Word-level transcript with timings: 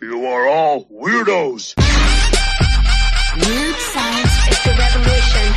You 0.00 0.26
are 0.26 0.48
all 0.48 0.86
weirdos. 0.86 1.74
Weird 3.36 3.76
science 3.76 4.48
is 4.50 4.62
the 4.64 4.74
revolution. 4.76 5.54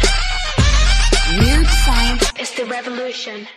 Weird 1.40 1.67
science 1.67 2.32
is 2.39 2.54
the 2.54 2.65
revolution. 2.65 3.47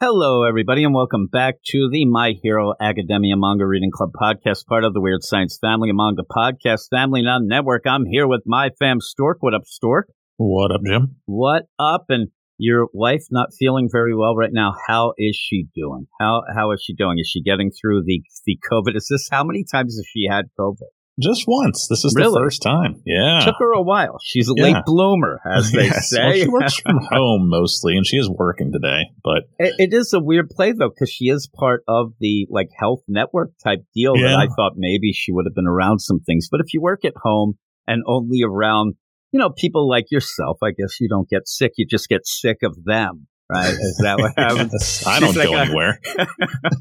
Hello, 0.00 0.42
everybody, 0.42 0.82
and 0.82 0.92
welcome 0.92 1.28
back 1.28 1.58
to 1.66 1.88
the 1.88 2.04
My 2.06 2.32
Hero 2.42 2.74
Academia 2.80 3.36
Manga 3.36 3.64
Reading 3.64 3.92
Club 3.92 4.10
podcast, 4.20 4.66
part 4.66 4.82
of 4.82 4.92
the 4.92 5.00
Weird 5.00 5.22
Science 5.22 5.56
Family, 5.56 5.90
a 5.90 5.94
manga 5.94 6.24
podcast 6.24 6.88
family, 6.90 7.22
not 7.22 7.42
network. 7.44 7.86
I'm 7.86 8.04
here 8.04 8.26
with 8.26 8.42
my 8.44 8.70
fam 8.76 9.00
Stork. 9.00 9.38
What 9.40 9.54
up, 9.54 9.66
Stork? 9.66 10.08
What 10.36 10.72
up, 10.72 10.80
Jim? 10.84 11.14
What 11.26 11.66
up? 11.78 12.06
And 12.08 12.30
your 12.58 12.88
wife 12.92 13.24
not 13.30 13.48
feeling 13.58 13.88
very 13.90 14.14
well 14.14 14.34
right 14.36 14.52
now. 14.52 14.74
How 14.86 15.12
is 15.18 15.36
she 15.36 15.66
doing? 15.74 16.06
How 16.20 16.42
how 16.54 16.70
is 16.72 16.82
she 16.84 16.94
doing? 16.94 17.18
Is 17.18 17.28
she 17.28 17.42
getting 17.42 17.70
through 17.70 18.02
the 18.06 18.22
the 18.46 18.58
COVID? 18.70 18.96
Is 18.96 19.08
this 19.10 19.28
how 19.30 19.44
many 19.44 19.64
times 19.64 19.96
has 19.96 20.06
she 20.12 20.26
had 20.30 20.46
COVID? 20.58 20.86
Just 21.22 21.44
once. 21.46 21.86
This 21.88 22.04
is 22.04 22.12
Really? 22.16 22.32
the 22.32 22.40
first 22.40 22.60
time. 22.60 23.00
Yeah. 23.06 23.38
Took 23.44 23.54
her 23.60 23.72
a 23.72 23.80
while. 23.82 24.18
She's 24.20 24.48
a 24.48 24.52
Yeah. 24.56 24.64
late 24.64 24.84
bloomer, 24.84 25.38
as 25.48 25.70
they 25.70 25.84
Yes. 25.86 26.10
say. 26.10 26.18
Well, 26.24 26.32
she 26.34 26.48
works 26.48 26.74
from 26.80 26.98
home 27.08 27.48
mostly, 27.48 27.96
and 27.96 28.04
she 28.04 28.16
is 28.16 28.28
working 28.28 28.72
today. 28.72 29.02
But 29.22 29.44
It, 29.60 29.74
it 29.78 29.94
is 29.94 30.12
a 30.12 30.18
weird 30.18 30.48
play 30.50 30.72
though, 30.72 30.88
because 30.88 31.10
she 31.12 31.26
is 31.26 31.48
part 31.54 31.84
of 31.86 32.14
the 32.18 32.48
like 32.50 32.70
health 32.76 33.02
network 33.06 33.52
type 33.62 33.84
deal 33.94 34.14
that 34.14 34.34
I 34.34 34.48
thought 34.48 34.72
maybe 34.76 35.12
she 35.12 35.30
would 35.30 35.46
have 35.46 35.54
been 35.54 35.68
around 35.68 36.00
some 36.00 36.18
things. 36.18 36.48
But 36.50 36.60
if 36.60 36.74
you 36.74 36.80
work 36.82 37.04
at 37.04 37.14
home 37.22 37.54
and 37.86 38.02
only 38.08 38.40
around, 38.44 38.94
you 39.34 39.40
know, 39.40 39.50
people 39.50 39.88
like 39.88 40.12
yourself, 40.12 40.58
I 40.62 40.70
guess 40.70 41.00
you 41.00 41.08
don't 41.08 41.28
get 41.28 41.48
sick. 41.48 41.72
You 41.76 41.86
just 41.90 42.08
get 42.08 42.24
sick 42.24 42.58
of 42.62 42.78
them, 42.84 43.26
right? 43.50 43.72
Is 43.72 44.00
that 44.00 44.16
what 44.20 44.32
happens? 44.36 45.02
I 45.08 45.18
don't 45.18 45.34
like 45.34 45.48
go 45.48 45.56
anywhere. 45.56 45.98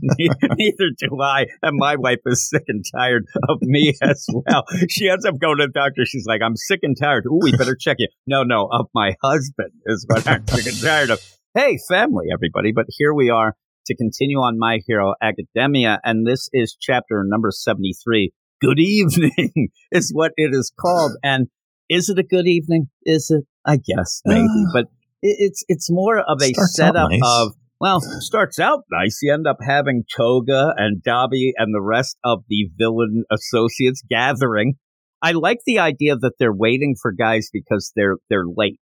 Neither 0.04 0.90
do 0.96 1.20
I. 1.20 1.48
And 1.64 1.78
my 1.80 1.96
wife 1.96 2.20
is 2.28 2.48
sick 2.48 2.66
and 2.68 2.86
tired 2.96 3.26
of 3.50 3.58
me 3.64 3.96
as 4.04 4.28
well. 4.32 4.66
She 4.88 5.10
ends 5.10 5.26
up 5.26 5.40
going 5.40 5.58
to 5.58 5.66
the 5.66 5.72
doctor. 5.72 6.06
She's 6.06 6.28
like, 6.28 6.42
I'm 6.44 6.56
sick 6.56 6.82
and 6.84 6.96
tired. 6.96 7.26
Ooh, 7.26 7.40
we 7.42 7.58
better 7.58 7.76
check 7.76 7.96
you. 7.98 8.08
No, 8.28 8.44
no, 8.44 8.70
of 8.72 8.86
my 8.94 9.16
husband 9.24 9.72
is 9.88 10.06
what 10.08 10.28
I'm 10.28 10.48
sick 10.48 10.68
and 10.68 10.80
tired 10.80 11.10
of. 11.10 11.20
Hey, 11.56 11.80
family, 11.90 12.28
everybody. 12.32 12.72
But 12.72 12.86
here 12.90 13.16
we 13.16 13.32
are 13.32 13.56
to 13.88 13.96
continue 13.96 14.38
on 14.38 14.60
My 14.60 14.78
Hero 14.86 15.16
Academia. 15.20 16.00
And 16.04 16.28
this 16.28 16.50
is 16.54 16.78
chapter 16.80 17.24
number 17.26 17.50
73. 17.50 18.32
Good 18.62 18.78
evening 18.78 19.70
is 19.92 20.12
what 20.14 20.34
it 20.38 20.52
is 20.54 20.72
called. 20.80 21.14
And 21.24 21.48
is 21.90 22.10
it 22.10 22.20
a 22.20 22.24
good 22.24 22.48
evening? 22.48 22.90
Is 23.04 23.30
it? 23.30 23.46
I 23.66 23.78
guess 23.78 24.22
maybe, 24.26 24.46
Uh, 24.46 24.72
but 24.74 24.86
it, 25.22 25.38
it's 25.40 25.64
it's 25.68 25.90
more 25.90 26.20
of 26.20 26.42
a 26.42 26.54
setup 26.54 27.10
nice. 27.12 27.22
of 27.24 27.54
well, 27.80 28.02
starts 28.20 28.60
out 28.60 28.82
nice. 28.92 29.20
You 29.22 29.34
end 29.34 29.48
up 29.48 29.58
having 29.62 30.04
Toga 30.16 30.74
and 30.78 31.04
Dabi 31.04 31.52
and 31.58 31.74
the 31.74 31.82
rest 31.82 32.18
of 32.24 32.44
the 32.48 32.70
villain 32.78 33.24
associates 33.32 34.04
gathering. 34.10 34.76
I 35.22 35.32
like 35.32 35.60
the 35.66 35.80
idea 35.80 36.18
that 36.18 36.34
they're 36.40 36.54
waiting 36.54 36.96
for 37.02 37.12
guys 37.14 37.50
because 37.52 37.92
they're 37.96 38.18
they're 38.30 38.46
late. 38.46 38.80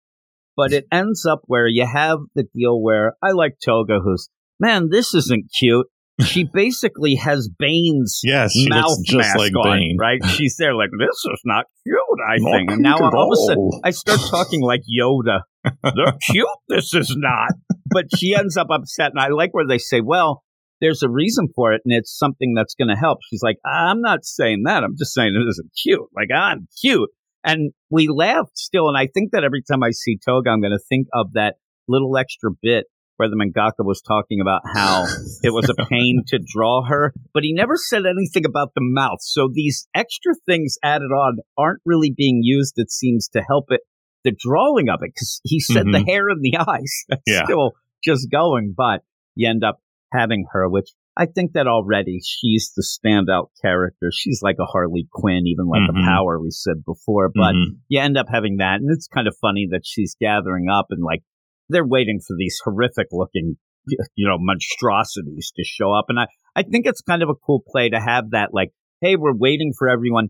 But 0.55 0.73
it 0.73 0.85
ends 0.91 1.25
up 1.25 1.41
where 1.45 1.67
you 1.67 1.85
have 1.85 2.19
the 2.35 2.45
deal 2.53 2.81
where 2.81 3.15
I 3.21 3.31
like 3.31 3.57
Toga 3.63 3.99
who's 4.03 4.29
man, 4.59 4.89
this 4.91 5.13
isn't 5.13 5.51
cute. 5.57 5.87
She 6.23 6.43
basically 6.53 7.15
has 7.15 7.49
Bane's 7.57 8.19
Yes, 8.23 8.51
she 8.53 8.67
mouth 8.69 8.97
mask 9.13 9.37
like 9.37 9.55
on, 9.55 9.77
Bane. 9.79 9.97
right? 9.99 10.19
She's 10.25 10.55
there 10.57 10.75
like 10.75 10.89
this 10.97 11.09
is 11.09 11.41
not 11.45 11.65
cute. 11.83 11.97
I 12.27 12.35
Not 12.39 12.51
think, 12.51 12.71
and 12.71 12.81
now 12.81 12.95
at 12.95 13.13
all 13.13 13.31
of 13.31 13.37
a 13.37 13.47
sudden. 13.47 13.69
I 13.83 13.91
start 13.91 14.19
talking 14.29 14.61
like 14.61 14.81
Yoda. 14.81 15.41
They're 15.83 16.13
cute. 16.29 16.47
This 16.67 16.93
is 16.93 17.15
not. 17.17 17.51
But 17.91 18.05
she 18.17 18.35
ends 18.35 18.57
up 18.57 18.67
upset, 18.69 19.11
and 19.11 19.19
I 19.19 19.29
like 19.29 19.53
where 19.53 19.67
they 19.67 19.77
say, 19.77 20.01
"Well, 20.01 20.43
there's 20.81 21.03
a 21.03 21.09
reason 21.09 21.47
for 21.55 21.71
it, 21.73 21.81
and 21.85 21.93
it's 21.93 22.17
something 22.17 22.53
that's 22.53 22.75
going 22.75 22.89
to 22.89 22.95
help." 22.95 23.19
She's 23.29 23.41
like, 23.43 23.57
"I'm 23.65 24.01
not 24.01 24.25
saying 24.25 24.63
that. 24.65 24.83
I'm 24.83 24.95
just 24.97 25.13
saying 25.13 25.33
it 25.35 25.49
isn't 25.49 25.71
cute. 25.81 26.07
Like 26.15 26.29
I'm 26.35 26.67
cute." 26.81 27.09
And 27.43 27.71
we 27.89 28.09
laughed 28.09 28.57
still, 28.57 28.89
and 28.89 28.97
I 28.97 29.07
think 29.13 29.31
that 29.31 29.45
every 29.45 29.63
time 29.63 29.81
I 29.83 29.91
see 29.91 30.17
Toga, 30.23 30.49
I'm 30.49 30.59
going 30.61 30.73
to 30.73 30.83
think 30.89 31.07
of 31.13 31.33
that 31.33 31.55
little 31.87 32.17
extra 32.17 32.51
bit 32.61 32.85
where 33.19 33.29
the 33.29 33.35
mangaka 33.35 33.85
was 33.85 34.01
talking 34.01 34.39
about 34.41 34.61
how 34.73 35.03
it 35.43 35.51
was 35.53 35.69
a 35.69 35.85
pain 35.85 36.23
to 36.27 36.39
draw 36.39 36.83
her, 36.87 37.13
but 37.33 37.43
he 37.43 37.53
never 37.53 37.75
said 37.75 38.03
anything 38.05 38.45
about 38.45 38.69
the 38.75 38.81
mouth. 38.81 39.19
So 39.21 39.49
these 39.53 39.87
extra 39.93 40.33
things 40.45 40.77
added 40.83 41.11
on 41.11 41.39
aren't 41.57 41.81
really 41.85 42.13
being 42.15 42.39
used, 42.41 42.75
it 42.77 42.89
seems, 42.91 43.27
to 43.33 43.41
help 43.47 43.65
it, 43.71 43.81
the 44.23 44.31
drawing 44.37 44.87
of 44.89 44.99
it, 45.01 45.11
because 45.13 45.41
he 45.43 45.59
said 45.59 45.85
the 45.87 45.99
Mhm. 45.99 46.07
hair 46.07 46.29
and 46.29 46.41
the 46.41 46.55
eyes. 46.67 46.93
That's 47.09 47.21
Yeah. 47.27 47.43
still 47.43 47.73
just 48.03 48.31
going, 48.31 48.73
but 48.75 49.01
you 49.35 49.49
end 49.49 49.63
up 49.65 49.79
having 50.13 50.45
her, 50.53 50.69
which 50.69 50.89
I 51.17 51.25
think 51.25 51.51
that 51.51 51.67
already 51.67 52.19
she's 52.23 52.71
the 52.77 52.81
standout 52.83 53.47
character. 53.61 54.09
She's 54.13 54.39
like 54.41 54.55
a 54.57 54.63
Harley 54.65 55.05
Quinn, 55.11 55.43
even 55.47 55.67
like 55.67 55.81
Mhm. 55.81 56.01
a 56.01 56.05
power 56.05 56.39
we 56.39 56.49
said 56.51 56.85
before, 56.85 57.29
but 57.35 57.53
Mhm. 57.53 57.79
you 57.89 57.99
end 57.99 58.17
up 58.17 58.27
having 58.31 58.57
that. 58.57 58.79
And 58.79 58.89
it's 58.89 59.07
kind 59.07 59.27
of 59.27 59.35
funny 59.41 59.67
that 59.71 59.81
she's 59.83 60.15
gathering 60.19 60.69
up 60.69 60.87
and 60.91 61.03
like 61.03 61.21
they're 61.69 61.85
waiting 61.87 62.19
for 62.25 62.35
these 62.37 62.57
horrific 62.63 63.07
looking, 63.11 63.57
you 64.15 64.27
know, 64.27 64.37
monstrosities 64.39 65.51
to 65.55 65.63
show 65.63 65.91
up. 65.93 66.05
And 66.09 66.19
I, 66.19 66.25
I 66.55 66.63
think 66.63 66.85
it's 66.85 67.01
kind 67.01 67.23
of 67.23 67.29
a 67.29 67.35
cool 67.35 67.63
play 67.67 67.89
to 67.89 67.99
have 67.99 68.31
that 68.31 68.49
like, 68.53 68.69
hey, 69.01 69.15
we're 69.15 69.35
waiting 69.35 69.71
for 69.77 69.89
everyone. 69.89 70.29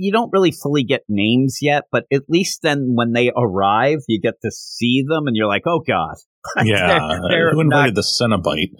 You 0.00 0.12
don't 0.12 0.30
really 0.32 0.52
fully 0.52 0.84
get 0.84 1.02
names 1.08 1.58
yet, 1.60 1.84
but 1.90 2.04
at 2.12 2.22
least 2.28 2.60
then 2.62 2.92
when 2.94 3.12
they 3.12 3.32
arrive, 3.36 3.98
you 4.06 4.20
get 4.20 4.34
to 4.44 4.50
see 4.52 5.02
them 5.08 5.26
and 5.26 5.36
you're 5.36 5.48
like, 5.48 5.64
oh 5.66 5.80
God. 5.86 6.14
yeah. 6.64 6.98
They're- 6.98 7.20
they're 7.28 7.50
Who 7.50 7.64
not- 7.64 7.88
invited 7.88 7.94
the 7.96 8.02
Cenobite? 8.02 8.74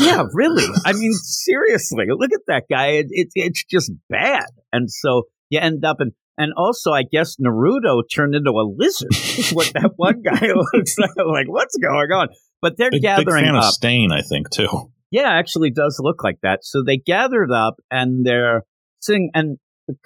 yeah, 0.00 0.24
really. 0.34 0.64
I 0.84 0.92
mean, 0.92 1.12
seriously, 1.12 2.06
look 2.10 2.32
at 2.32 2.40
that 2.48 2.64
guy. 2.68 2.88
It, 2.88 3.06
it, 3.10 3.28
it's 3.34 3.64
just 3.64 3.92
bad. 4.10 4.46
And 4.72 4.90
so 4.90 5.22
you 5.50 5.60
end 5.60 5.84
up 5.84 5.98
in, 6.00 6.10
and 6.36 6.52
also, 6.56 6.90
I 6.92 7.02
guess 7.04 7.36
Naruto 7.36 8.02
turned 8.12 8.34
into 8.34 8.50
a 8.50 8.66
lizard. 8.66 9.54
what 9.54 9.72
that 9.74 9.92
one 9.96 10.22
guy 10.22 10.48
looks 10.74 10.98
like. 10.98 11.10
Like, 11.16 11.46
what's 11.48 11.76
going 11.76 12.10
on? 12.10 12.28
But 12.60 12.76
they're 12.76 12.90
Big, 12.90 13.02
big 13.02 13.16
gathering 13.16 13.44
fan 13.44 13.54
up. 13.56 13.64
of 13.64 13.70
Stain, 13.70 14.10
I 14.12 14.22
think, 14.22 14.50
too. 14.50 14.90
Yeah, 15.10 15.28
actually 15.30 15.70
does 15.70 16.00
look 16.02 16.24
like 16.24 16.38
that. 16.42 16.60
So 16.62 16.82
they 16.84 16.96
gathered 16.96 17.52
up 17.52 17.76
and 17.90 18.26
they're 18.26 18.62
sitting 19.00 19.30
and 19.34 19.58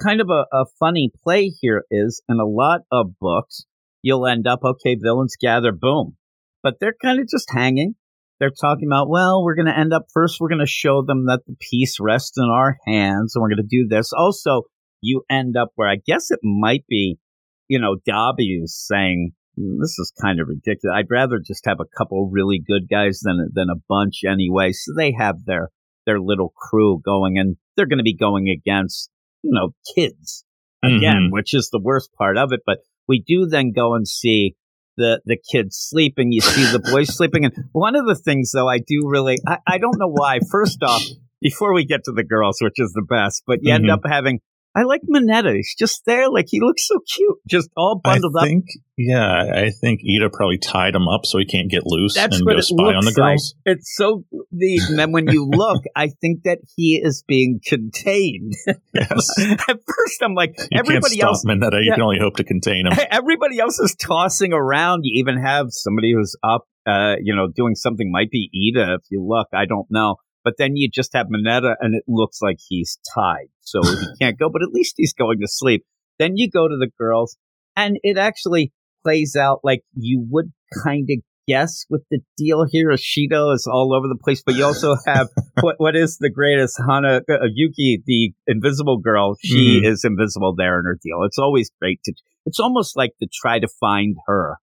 kind 0.03 0.21
of 0.21 0.29
a, 0.29 0.45
a 0.55 0.65
funny 0.79 1.11
play 1.25 1.53
here 1.61 1.85
is 1.91 2.21
in 2.29 2.39
a 2.41 2.45
lot 2.47 2.81
of 2.93 3.19
books, 3.21 3.65
you'll 4.03 4.27
end 4.27 4.47
up, 4.47 4.61
okay, 4.65 4.97
villains 5.01 5.37
gather, 5.41 5.73
boom. 5.73 6.17
But 6.63 6.75
they're 6.81 6.97
kind 7.01 7.21
of 7.21 7.29
just 7.29 7.49
hanging. 7.51 7.95
They're 8.41 8.51
talking 8.51 8.89
about, 8.89 9.09
well, 9.09 9.43
we're 9.43 9.55
going 9.55 9.67
to 9.67 9.79
end 9.79 9.93
up 9.93 10.07
first, 10.13 10.39
we're 10.41 10.49
going 10.49 10.61
to 10.61 10.67
show 10.67 11.03
them 11.03 11.27
that 11.27 11.41
the 11.47 11.57
peace 11.71 11.97
rests 12.01 12.37
in 12.37 12.45
our 12.53 12.77
hands 12.87 13.35
and 13.35 13.43
we're 13.43 13.49
going 13.51 13.67
to 13.69 13.69
do 13.69 13.87
this. 13.89 14.11
Also, 14.17 14.63
you 15.01 15.23
end 15.31 15.57
up 15.57 15.71
where 15.75 15.89
I 15.89 15.97
guess 15.97 16.31
it 16.31 16.41
might 16.43 16.85
be, 16.89 17.19
you 17.69 17.79
know, 17.79 17.97
Dabi 18.09 18.63
is 18.63 18.77
saying, 18.77 19.33
"Mm, 19.59 19.77
this 19.81 19.99
is 19.99 20.13
kind 20.21 20.41
of 20.41 20.49
ridiculous. 20.49 20.95
I'd 20.95 21.11
rather 21.11 21.39
just 21.39 21.65
have 21.67 21.81
a 21.81 21.97
couple 21.97 22.29
really 22.31 22.59
good 22.65 22.89
guys 22.91 23.21
than 23.23 23.51
than 23.53 23.69
a 23.71 23.81
bunch 23.89 24.23
anyway. 24.29 24.73
So 24.73 24.93
they 24.97 25.13
have 25.13 25.45
their 25.45 25.71
their 26.07 26.21
little 26.21 26.53
crew 26.57 27.01
going, 27.05 27.39
and 27.39 27.57
they're 27.77 27.87
going 27.87 27.99
to 27.99 28.03
be 28.05 28.17
going 28.17 28.49
against 28.49 29.11
you 29.43 29.51
know 29.53 29.71
kids 29.95 30.45
again, 30.83 31.29
Mhm. 31.29 31.33
which 31.33 31.55
is 31.55 31.69
the 31.71 31.81
worst 31.83 32.11
part 32.17 32.37
of 32.39 32.53
it. 32.53 32.61
But 32.65 32.79
we 33.07 33.21
do 33.21 33.47
then 33.47 33.73
go 33.73 33.95
and 33.95 34.07
see 34.09 34.55
the 34.97 35.21
the 35.27 35.37
kids 35.37 35.77
sleeping. 35.79 36.33
You 36.33 36.41
see 36.41 36.65
the 36.73 36.81
boys 36.93 37.15
sleeping, 37.17 37.45
and 37.45 37.55
one 37.73 37.95
of 37.97 38.07
the 38.07 38.17
things 38.17 38.51
though 38.53 38.69
I 38.69 38.79
do 38.79 39.03
really 39.07 39.37
I, 39.47 39.59
I 39.67 39.79
don't 39.79 39.99
know 39.99 40.11
why. 40.11 40.41
First 40.51 40.83
off, 40.83 41.03
before 41.41 41.73
we 41.75 41.85
get 41.85 42.05
to 42.05 42.13
the 42.13 42.25
girls, 42.25 42.59
which 42.61 42.79
is 42.79 42.93
the 42.95 43.07
best, 43.09 43.43
but 43.47 43.59
you 43.63 43.73
end 43.73 43.85
Mhm. 43.85 43.93
up 43.93 44.01
having. 44.05 44.41
I 44.79 44.85
like 44.85 45.01
Mineta. 45.09 45.55
He's 45.55 45.75
just 45.77 46.03
there, 46.07 46.31
like 46.31 46.47
he 46.49 46.61
looks 46.61 46.87
so 46.87 47.01
cute, 47.15 47.39
just 47.49 47.69
all 47.77 48.01
bundled 48.03 48.37
up. 48.37 48.43
I 48.43 48.45
up. 48.45 48.49
think, 48.49 48.65
yeah, 48.97 49.43
I 49.55 49.71
think 49.71 50.01
Ida 50.03 50.31
probably 50.31 50.59
tied 50.59 50.95
him 50.95 51.09
up 51.09 51.23
so 51.25 51.39
he 51.39 51.45
can't 51.47 51.71
get 51.71 51.83
loose 51.85 52.15
That's 52.15 52.37
and 52.37 52.47
go 52.47 52.61
spy 52.61 52.85
on 52.85 53.01
the 53.01 53.07
looks 53.07 53.19
like. 53.19 53.31
girls. 53.33 53.55
It's 53.65 53.95
so. 53.97 54.25
And 54.33 54.99
then 54.99 55.13
when 55.13 55.27
you 55.29 55.47
look, 55.51 55.83
I 55.97 56.09
think 56.21 56.45
that 56.45 56.59
he 56.77 57.01
is 57.03 57.25
being 57.27 57.61
contained. 57.67 58.55
Yes. 58.95 59.29
At 59.69 59.79
first, 59.87 60.23
I'm 60.23 60.35
like, 60.35 60.55
You 60.71 60.79
everybody 60.79 61.21
else 61.21 61.45
Mineta. 61.45 61.73
You 61.81 61.89
Yeah. 61.89 61.95
can 61.95 62.03
only 62.03 62.19
hope 62.21 62.37
to 62.37 62.45
contain 62.45 62.87
him. 62.87 62.93
everybody 63.11 63.59
else 63.59 63.79
is 63.79 63.95
tossing 63.97 64.53
around. 64.53 65.01
You 65.05 65.19
even 65.21 65.43
have 65.43 65.67
somebody 65.71 66.13
who's 66.15 66.37
up, 66.43 66.67
uh, 66.87 67.15
you 67.23 67.35
know, 67.35 67.49
doing 67.55 67.75
something. 67.75 68.11
Might 68.13 68.31
be 68.31 68.51
Ida 68.55 68.95
if 68.95 69.03
you 69.11 69.25
look. 69.27 69.49
I 69.53 69.67
don't 69.67 69.87
know. 69.91 70.17
But 70.45 70.55
then 70.57 70.77
you 70.77 70.89
just 70.89 71.13
have 71.15 71.27
Mineta, 71.27 71.75
and 71.81 71.95
it 71.95 72.05
looks 72.09 72.41
like 72.41 72.57
he's 72.69 72.99
tied, 73.15 73.49
so 73.71 73.81
he 73.83 74.07
can't 74.21 74.39
go. 74.39 74.49
But 74.49 74.63
at 74.63 74.73
least 74.73 74.95
he's 74.97 75.13
going 75.13 75.41
to 75.41 75.49
sleep. 75.49 75.85
Then 76.19 76.37
you 76.37 76.51
go 76.51 76.69
to 76.69 76.77
the 76.77 76.91
girls, 76.99 77.37
and 77.77 77.99
it 78.03 78.19
actually 78.19 78.73
plays 79.05 79.37
out 79.37 79.61
like 79.63 79.83
you 79.95 80.27
would 80.31 80.53
kind 80.85 81.09
of 81.11 81.19
guess 81.47 81.87
with 81.89 82.03
the 82.11 82.21
deal 82.37 82.67
here. 82.71 82.91
Ashido 82.91 83.55
is 83.55 83.67
all 83.71 83.95
over 83.95 84.07
the 84.07 84.19
place, 84.23 84.43
but 84.45 84.55
you 84.55 84.65
also 84.65 84.97
have 85.07 85.29
what 85.61 85.77
what 85.79 85.97
is 85.97 86.19
the 86.19 86.31
greatest 86.31 86.81
Hana 86.87 87.23
uh, 87.29 87.47
Yuki, 87.53 88.03
the 88.05 88.33
invisible 88.47 88.99
girl. 88.99 89.37
She 89.43 89.81
is 89.85 90.05
invisible 90.05 90.55
there 90.57 90.79
in 90.79 90.85
her 90.85 90.99
deal. 91.03 91.23
It's 91.25 91.39
always 91.39 91.71
great 91.81 92.01
to. 92.05 92.13
It's 92.47 92.61
almost 92.61 92.97
like 92.97 93.13
to 93.21 93.29
try 93.33 93.59
to 93.59 93.69
find 93.81 94.17
her 94.27 94.57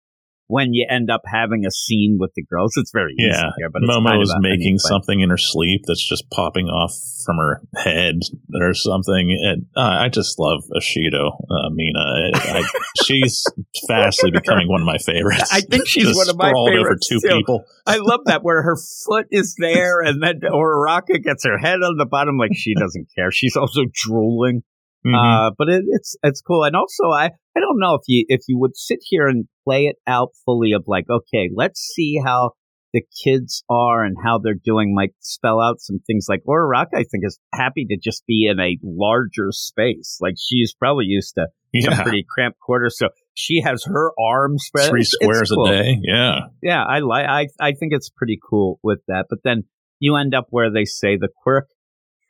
when 0.46 0.72
you 0.74 0.86
end 0.90 1.10
up 1.10 1.22
having 1.26 1.64
a 1.66 1.70
scene 1.70 2.18
with 2.20 2.30
the 2.36 2.44
girls. 2.44 2.74
It's 2.76 2.90
very 2.92 3.14
easy 3.18 3.28
Yeah, 3.30 3.50
here, 3.56 3.70
but 3.70 3.82
it's 3.82 3.90
Momo 3.90 4.08
kind 4.10 4.22
is 4.22 4.30
of 4.30 4.36
a- 4.38 4.40
making 4.42 4.78
something 4.78 5.20
in 5.20 5.30
her 5.30 5.38
sleep 5.38 5.82
that's 5.86 6.06
just 6.06 6.28
popping 6.30 6.66
off 6.68 6.92
from 7.24 7.36
her 7.38 7.62
head 7.76 8.16
or 8.60 8.74
something. 8.74 9.36
And 9.42 9.66
uh, 9.76 9.80
I 10.04 10.08
just 10.10 10.38
love 10.38 10.62
Ashido, 10.76 11.30
uh, 11.50 11.70
Mina. 11.72 11.98
I, 11.98 12.30
I, 12.58 12.62
she's 13.04 13.44
fastly 13.88 14.30
becoming 14.30 14.68
one 14.68 14.80
of 14.82 14.86
my 14.86 14.98
favorites. 14.98 15.48
I 15.52 15.60
think 15.62 15.86
she's 15.86 16.04
Just 16.04 16.16
one 16.16 16.28
of 16.28 16.36
my 16.36 16.52
favorites, 16.52 17.08
over 17.10 17.20
two 17.20 17.20
too. 17.28 17.36
people. 17.38 17.64
I 17.86 17.96
love 17.96 18.20
that 18.26 18.42
where 18.42 18.62
her 18.62 18.76
foot 19.06 19.26
is 19.30 19.54
there 19.58 20.00
and 20.00 20.22
then 20.22 20.40
Uraraka 20.40 21.22
gets 21.22 21.44
her 21.44 21.56
head 21.58 21.82
on 21.82 21.96
the 21.96 22.06
bottom 22.06 22.36
like 22.36 22.50
she 22.54 22.74
doesn't 22.74 23.08
care. 23.16 23.30
She's 23.30 23.56
also 23.56 23.82
drooling. 23.92 24.62
Mhm. 25.06 25.14
Uh, 25.14 25.50
but 25.58 25.68
it, 25.68 25.84
it's 25.88 26.16
it's 26.22 26.40
cool. 26.40 26.64
And 26.64 26.74
also, 26.76 27.10
I 27.10 27.26
I 27.56 27.60
don't 27.60 27.78
know 27.78 27.94
if 27.94 28.02
you 28.08 28.24
if 28.28 28.42
you 28.48 28.58
would 28.58 28.76
sit 28.76 29.00
here 29.02 29.26
and 29.26 29.46
play 29.64 29.86
it 29.86 29.96
out 30.06 30.30
fully 30.44 30.72
of 30.72 30.84
like, 30.86 31.06
okay, 31.10 31.50
let's 31.54 31.80
see 31.80 32.20
how 32.24 32.52
the 32.92 33.02
kids 33.24 33.64
are 33.68 34.04
and 34.04 34.16
how 34.24 34.38
they're 34.38 34.54
doing. 34.54 34.94
Might 34.94 35.12
spell 35.20 35.60
out 35.60 35.80
some 35.80 35.98
things 36.06 36.26
like 36.28 36.40
Uraraka. 36.48 36.94
I 36.94 37.04
think 37.10 37.24
is 37.24 37.38
happy 37.52 37.84
to 37.90 37.98
just 38.02 38.24
be 38.26 38.48
in 38.50 38.58
a 38.60 38.78
larger 38.82 39.48
space. 39.50 40.18
Like 40.20 40.34
she's 40.38 40.74
probably 40.74 41.06
used 41.06 41.34
to 41.34 41.46
some 41.80 42.02
pretty 42.04 42.24
cramped 42.28 42.60
quarters, 42.60 42.96
so 42.96 43.08
she 43.34 43.60
has 43.62 43.84
her 43.84 44.12
arms 44.18 44.64
spread. 44.66 44.88
three 44.90 45.04
squares 45.04 45.50
cool 45.50 45.66
a 45.66 45.70
day. 45.72 45.98
Yeah, 46.02 46.38
yeah, 46.62 46.82
I 46.82 47.00
like. 47.00 47.26
I 47.26 47.46
I 47.60 47.72
think 47.72 47.92
it's 47.92 48.08
pretty 48.10 48.38
cool 48.48 48.78
with 48.82 49.00
that. 49.08 49.26
But 49.28 49.40
then 49.44 49.64
you 49.98 50.16
end 50.16 50.34
up 50.34 50.46
where 50.50 50.70
they 50.72 50.84
say 50.84 51.16
the 51.16 51.28
quirk 51.42 51.66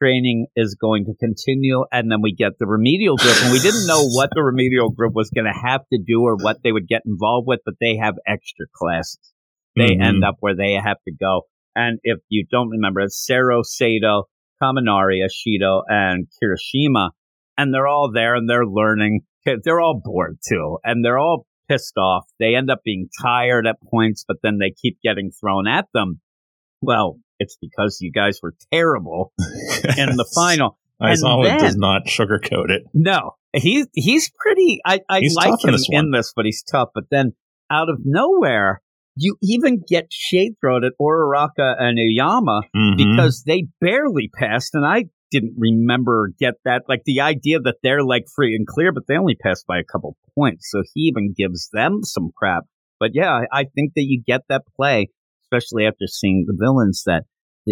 training 0.00 0.46
is 0.56 0.76
going 0.80 1.04
to 1.06 1.14
continue, 1.18 1.84
and 1.92 2.10
then 2.10 2.22
we 2.22 2.34
get 2.34 2.52
the 2.58 2.66
remedial 2.66 3.16
group, 3.16 3.36
and 3.42 3.52
we 3.52 3.60
didn't 3.60 3.86
know 3.86 4.06
what 4.08 4.30
the 4.34 4.42
remedial 4.42 4.90
group 4.90 5.12
was 5.14 5.30
going 5.30 5.46
to 5.46 5.68
have 5.68 5.82
to 5.92 5.98
do 6.04 6.22
or 6.22 6.36
what 6.36 6.58
they 6.62 6.72
would 6.72 6.88
get 6.88 7.02
involved 7.06 7.46
with, 7.46 7.60
but 7.64 7.74
they 7.80 7.96
have 7.96 8.14
extra 8.26 8.66
classes. 8.74 9.32
They 9.76 9.96
Mhm. 9.96 10.02
end 10.02 10.24
up 10.24 10.36
where 10.40 10.54
they 10.54 10.74
have 10.74 10.98
to 11.06 11.12
go, 11.12 11.42
and 11.74 11.98
if 12.02 12.18
you 12.28 12.46
don't 12.50 12.70
remember, 12.70 13.00
it's 13.00 13.24
Sero, 13.24 13.62
Sato, 13.62 14.24
Kaminari, 14.62 15.20
Ashido, 15.24 15.82
and 15.88 16.28
Kirishima, 16.42 17.10
and 17.58 17.72
they're 17.74 17.88
all 17.88 18.10
there 18.12 18.34
and 18.34 18.48
they're 18.48 18.66
learning. 18.66 19.22
They're 19.44 19.80
all 19.80 20.00
bored 20.02 20.38
too, 20.48 20.78
and 20.84 21.04
they're 21.04 21.18
all 21.18 21.46
pissed 21.68 21.96
off. 21.98 22.24
They 22.38 22.54
end 22.54 22.70
up 22.70 22.80
being 22.84 23.08
tired 23.22 23.66
at 23.66 23.76
points, 23.90 24.24
but 24.26 24.38
then 24.42 24.58
they 24.58 24.70
keep 24.70 24.98
getting 25.02 25.30
thrown 25.30 25.66
at 25.66 25.86
them. 25.92 26.20
Well, 26.80 27.18
it's 27.38 27.56
because 27.60 27.98
you 28.00 28.12
guys 28.12 28.38
were 28.42 28.54
terrible 28.72 29.32
in 29.38 30.16
the 30.16 30.28
final. 30.34 30.78
Aizawa 31.02 31.44
then- 31.44 31.58
does 31.60 31.76
not 31.76 32.06
sugarcoat 32.06 32.70
it. 32.70 32.84
No, 32.94 33.32
he's 33.52 33.86
he's 33.94 34.30
pretty. 34.38 34.80
I, 34.84 35.00
I 35.08 35.20
He's 35.20 35.34
like 35.34 35.50
tough 35.50 35.60
in 35.64 35.68
him 35.70 35.72
this 35.74 35.88
in 35.90 36.10
this, 36.12 36.32
but 36.34 36.44
he's 36.44 36.62
tough. 36.62 36.90
But 36.94 37.04
then 37.10 37.32
out 37.70 37.88
of 37.90 37.98
nowhere, 38.04 38.80
you 39.16 39.36
even 39.42 39.82
get 39.86 40.06
shade 40.12 40.52
thrown 40.60 40.84
at 40.84 40.92
Uraraka 41.00 41.74
and 41.78 41.98
Aoyama 41.98 42.62
Mhm. 42.74 42.96
because 42.96 43.42
they 43.44 43.66
barely 43.80 44.30
passed, 44.32 44.74
and 44.74 44.86
I 44.86 45.06
didn't 45.30 45.54
remember 45.58 46.30
get 46.38 46.54
that 46.64 46.82
like 46.88 47.02
the 47.04 47.20
idea 47.20 47.58
that 47.58 47.76
they're 47.82 48.04
like 48.04 48.24
free 48.34 48.54
and 48.54 48.66
clear, 48.66 48.92
but 48.92 49.04
they 49.08 49.16
only 49.16 49.34
passed 49.34 49.66
by 49.66 49.78
a 49.78 49.84
couple 49.84 50.16
points. 50.36 50.70
So 50.70 50.82
he 50.94 51.02
even 51.02 51.34
gives 51.36 51.68
them 51.72 52.04
some 52.04 52.30
crap. 52.36 52.64
But 53.00 53.10
yeah, 53.14 53.40
I 53.52 53.64
think 53.64 53.92
that 53.96 54.04
you 54.04 54.22
get 54.24 54.42
that 54.48 54.62
play, 54.76 55.08
especially 55.54 55.86
after 55.86 56.06
seeing 56.06 56.44
the 56.46 56.56
villains, 56.58 57.02
that 57.06 57.24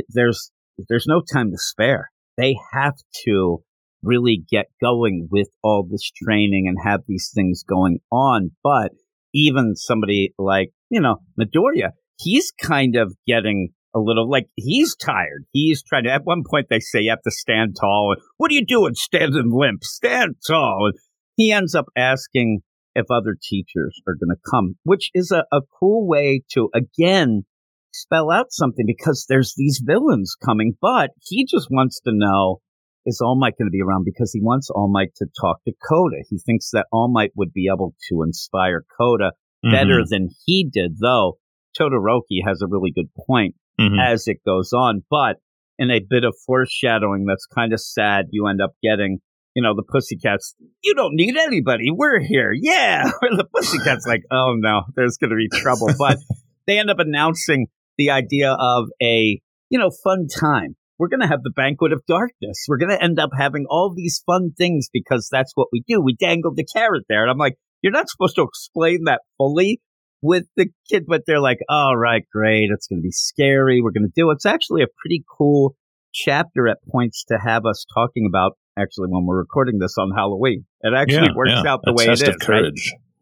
there's 0.08 0.50
there's 0.88 1.06
no 1.06 1.20
time 1.20 1.50
to 1.50 1.58
spare. 1.58 2.11
They 2.37 2.56
have 2.73 2.94
to 3.25 3.62
really 4.02 4.43
get 4.50 4.67
going 4.82 5.29
with 5.31 5.49
all 5.62 5.87
this 5.88 6.11
training 6.11 6.67
and 6.67 6.76
have 6.82 7.00
these 7.06 7.31
things 7.34 7.62
going 7.69 7.99
on. 8.11 8.50
But 8.62 8.93
even 9.34 9.76
somebody 9.76 10.34
like, 10.38 10.70
you 10.90 11.00
know, 11.00 11.19
Midoriya, 11.38 11.90
he's 12.19 12.50
kind 12.50 12.96
of 12.96 13.14
getting 13.26 13.70
a 13.94 14.00
little 14.00 14.29
like 14.29 14.49
he's 14.56 14.96
tired. 14.96 15.44
He's 15.52 15.82
trying 15.82 16.05
to, 16.05 16.11
at 16.11 16.25
one 16.25 16.43
point, 16.49 16.67
they 16.70 16.81
say 16.81 17.02
you 17.02 17.11
have 17.11 17.23
to 17.23 17.31
stand 17.31 17.76
tall. 17.79 18.14
And, 18.17 18.23
what 18.38 18.50
are 18.50 18.55
you 18.55 18.64
doing 18.64 18.94
standing 18.94 19.50
limp? 19.52 19.84
Stand 19.84 20.37
tall. 20.46 20.87
And 20.87 20.94
he 21.37 21.52
ends 21.52 21.75
up 21.75 21.87
asking 21.96 22.61
if 22.94 23.06
other 23.11 23.37
teachers 23.40 24.00
are 24.06 24.14
going 24.14 24.34
to 24.34 24.50
come, 24.50 24.76
which 24.84 25.11
is 25.14 25.31
a, 25.31 25.44
a 25.52 25.61
cool 25.79 26.06
way 26.06 26.43
to, 26.52 26.70
again, 26.75 27.44
spell 27.93 28.31
out 28.31 28.47
something 28.50 28.85
because 28.87 29.27
there's 29.29 29.55
these 29.56 29.81
villains 29.85 30.35
coming, 30.44 30.75
but 30.81 31.11
he 31.23 31.44
just 31.49 31.69
wants 31.71 32.00
to 32.00 32.11
know 32.12 32.61
is 33.05 33.21
All 33.21 33.37
Might 33.39 33.59
going 33.59 33.67
to 33.67 33.73
be 33.73 33.83
around 33.83 34.05
because 34.05 34.33
he 34.33 34.41
wants 34.41 34.71
All 34.71 34.91
Might 34.91 35.15
to 35.17 35.27
talk 35.41 35.59
to 35.67 35.73
Coda. 35.89 36.17
He 36.31 36.39
thinks 36.39 36.71
that 36.73 36.87
All 36.93 37.11
Might 37.12 37.33
would 37.37 37.53
be 37.53 37.69
able 37.73 37.94
to 38.11 38.23
inspire 38.23 38.85
Coda 38.99 39.33
better 39.62 40.00
Mhm. 40.03 40.09
than 40.09 40.29
he 40.47 40.69
did, 40.73 40.99
though 41.00 41.39
Todoroki 41.79 42.44
has 42.47 42.61
a 42.62 42.67
really 42.69 42.93
good 42.93 43.09
point 43.27 43.55
Mhm. 43.81 43.99
as 44.00 44.29
it 44.29 44.39
goes 44.44 44.73
on. 44.73 45.03
But 45.11 45.37
in 45.79 45.91
a 45.91 46.00
bit 46.00 46.25
of 46.25 46.35
foreshadowing 46.47 47.25
that's 47.27 47.47
kind 47.47 47.73
of 47.73 47.81
sad, 47.81 48.27
you 48.31 48.47
end 48.47 48.61
up 48.61 48.73
getting, 48.83 49.19
you 49.55 49.62
know, 49.62 49.75
the 49.75 49.83
Pussycats. 49.83 50.55
You 50.85 50.94
don't 50.94 51.15
need 51.15 51.37
anybody. 51.37 51.91
We're 51.91 52.21
here. 52.21 52.53
Yeah. 52.53 53.11
The 53.21 53.47
Pussycats 53.53 54.06
like, 54.06 54.23
oh 54.31 54.55
no, 54.56 54.83
there's 54.94 55.17
going 55.17 55.31
to 55.31 55.37
be 55.37 55.49
trouble. 55.49 55.89
But 55.99 56.19
they 56.67 56.79
end 56.79 56.91
up 56.91 56.99
announcing 57.00 57.67
the 58.07 58.11
idea 58.13 58.53
of 58.59 58.87
a, 59.03 59.41
you 59.71 59.79
know, 59.79 59.91
fun 60.03 60.27
time. 60.29 60.75
We're 60.99 61.09
going 61.09 61.21
to 61.21 61.27
have 61.27 61.43
the 61.43 61.51
banquet 61.55 61.93
of 61.93 62.03
darkness. 62.07 62.65
We're 62.69 62.79
going 62.79 62.97
to 62.97 63.03
end 63.03 63.19
up 63.19 63.31
having 63.37 63.67
all 63.69 63.93
these 63.95 64.23
fun 64.25 64.53
things 64.57 64.89
because 64.93 65.29
that's 65.31 65.53
what 65.55 65.69
we 65.73 65.83
do. 65.87 66.01
We 66.01 66.15
dangled 66.15 66.57
the 66.57 66.65
carrot 66.65 67.05
there. 67.09 67.23
And 67.23 67.31
I'm 67.31 67.39
like, 67.39 67.57
you're 67.83 67.93
not 67.93 68.09
supposed 68.09 68.37
to 68.37 68.43
explain 68.43 69.05
that 69.07 69.21
fully 69.39 69.81
with 70.21 70.45
the 70.57 70.67
kid, 70.89 71.05
but 71.09 71.23
they're 71.27 71.41
like, 71.41 71.59
all 71.69 71.97
right, 71.97 72.23
great. 72.33 72.69
It's 72.73 72.87
going 72.87 73.01
to 73.01 73.03
be 73.03 73.11
scary. 73.11 73.81
We're 73.83 73.91
going 73.91 74.07
to 74.07 74.13
do 74.15 74.31
it. 74.31 74.35
It's 74.35 74.47
actually 74.47 74.83
a 74.83 74.87
pretty 75.03 75.25
cool 75.39 75.75
chapter 76.15 76.69
at 76.69 76.79
points 76.91 77.25
to 77.29 77.39
have 77.45 77.67
us 77.67 77.85
talking 77.93 78.27
about 78.29 78.53
actually 78.79 79.09
when 79.09 79.27
we're 79.27 79.39
recording 79.39 79.79
this 79.81 79.97
on 79.99 80.13
Halloween. 80.15 80.65
It 80.83 80.93
actually 80.95 81.29
Yeah, 81.31 81.35
works 81.37 81.51
yeah. 81.65 81.73
out 81.73 81.81
the 81.83 81.91
A 81.91 81.95
way 81.95 82.07
test 82.07 82.23
it 82.23 82.29
of 82.29 82.37
is. 82.41 82.49
right? 82.49 82.73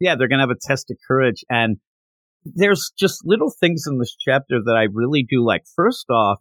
yeah, 0.00 0.16
they're 0.16 0.28
going 0.28 0.40
to 0.40 0.46
have 0.46 0.50
a 0.50 0.60
test 0.60 0.90
of 0.90 0.98
courage. 1.08 1.44
And 1.48 1.78
there's 2.44 2.92
just 2.98 3.20
little 3.24 3.52
things 3.60 3.84
in 3.86 3.98
this 3.98 4.16
chapter 4.18 4.60
that 4.64 4.76
I 4.76 4.86
really 4.92 5.26
do 5.28 5.44
like. 5.44 5.62
First 5.74 6.06
off, 6.10 6.38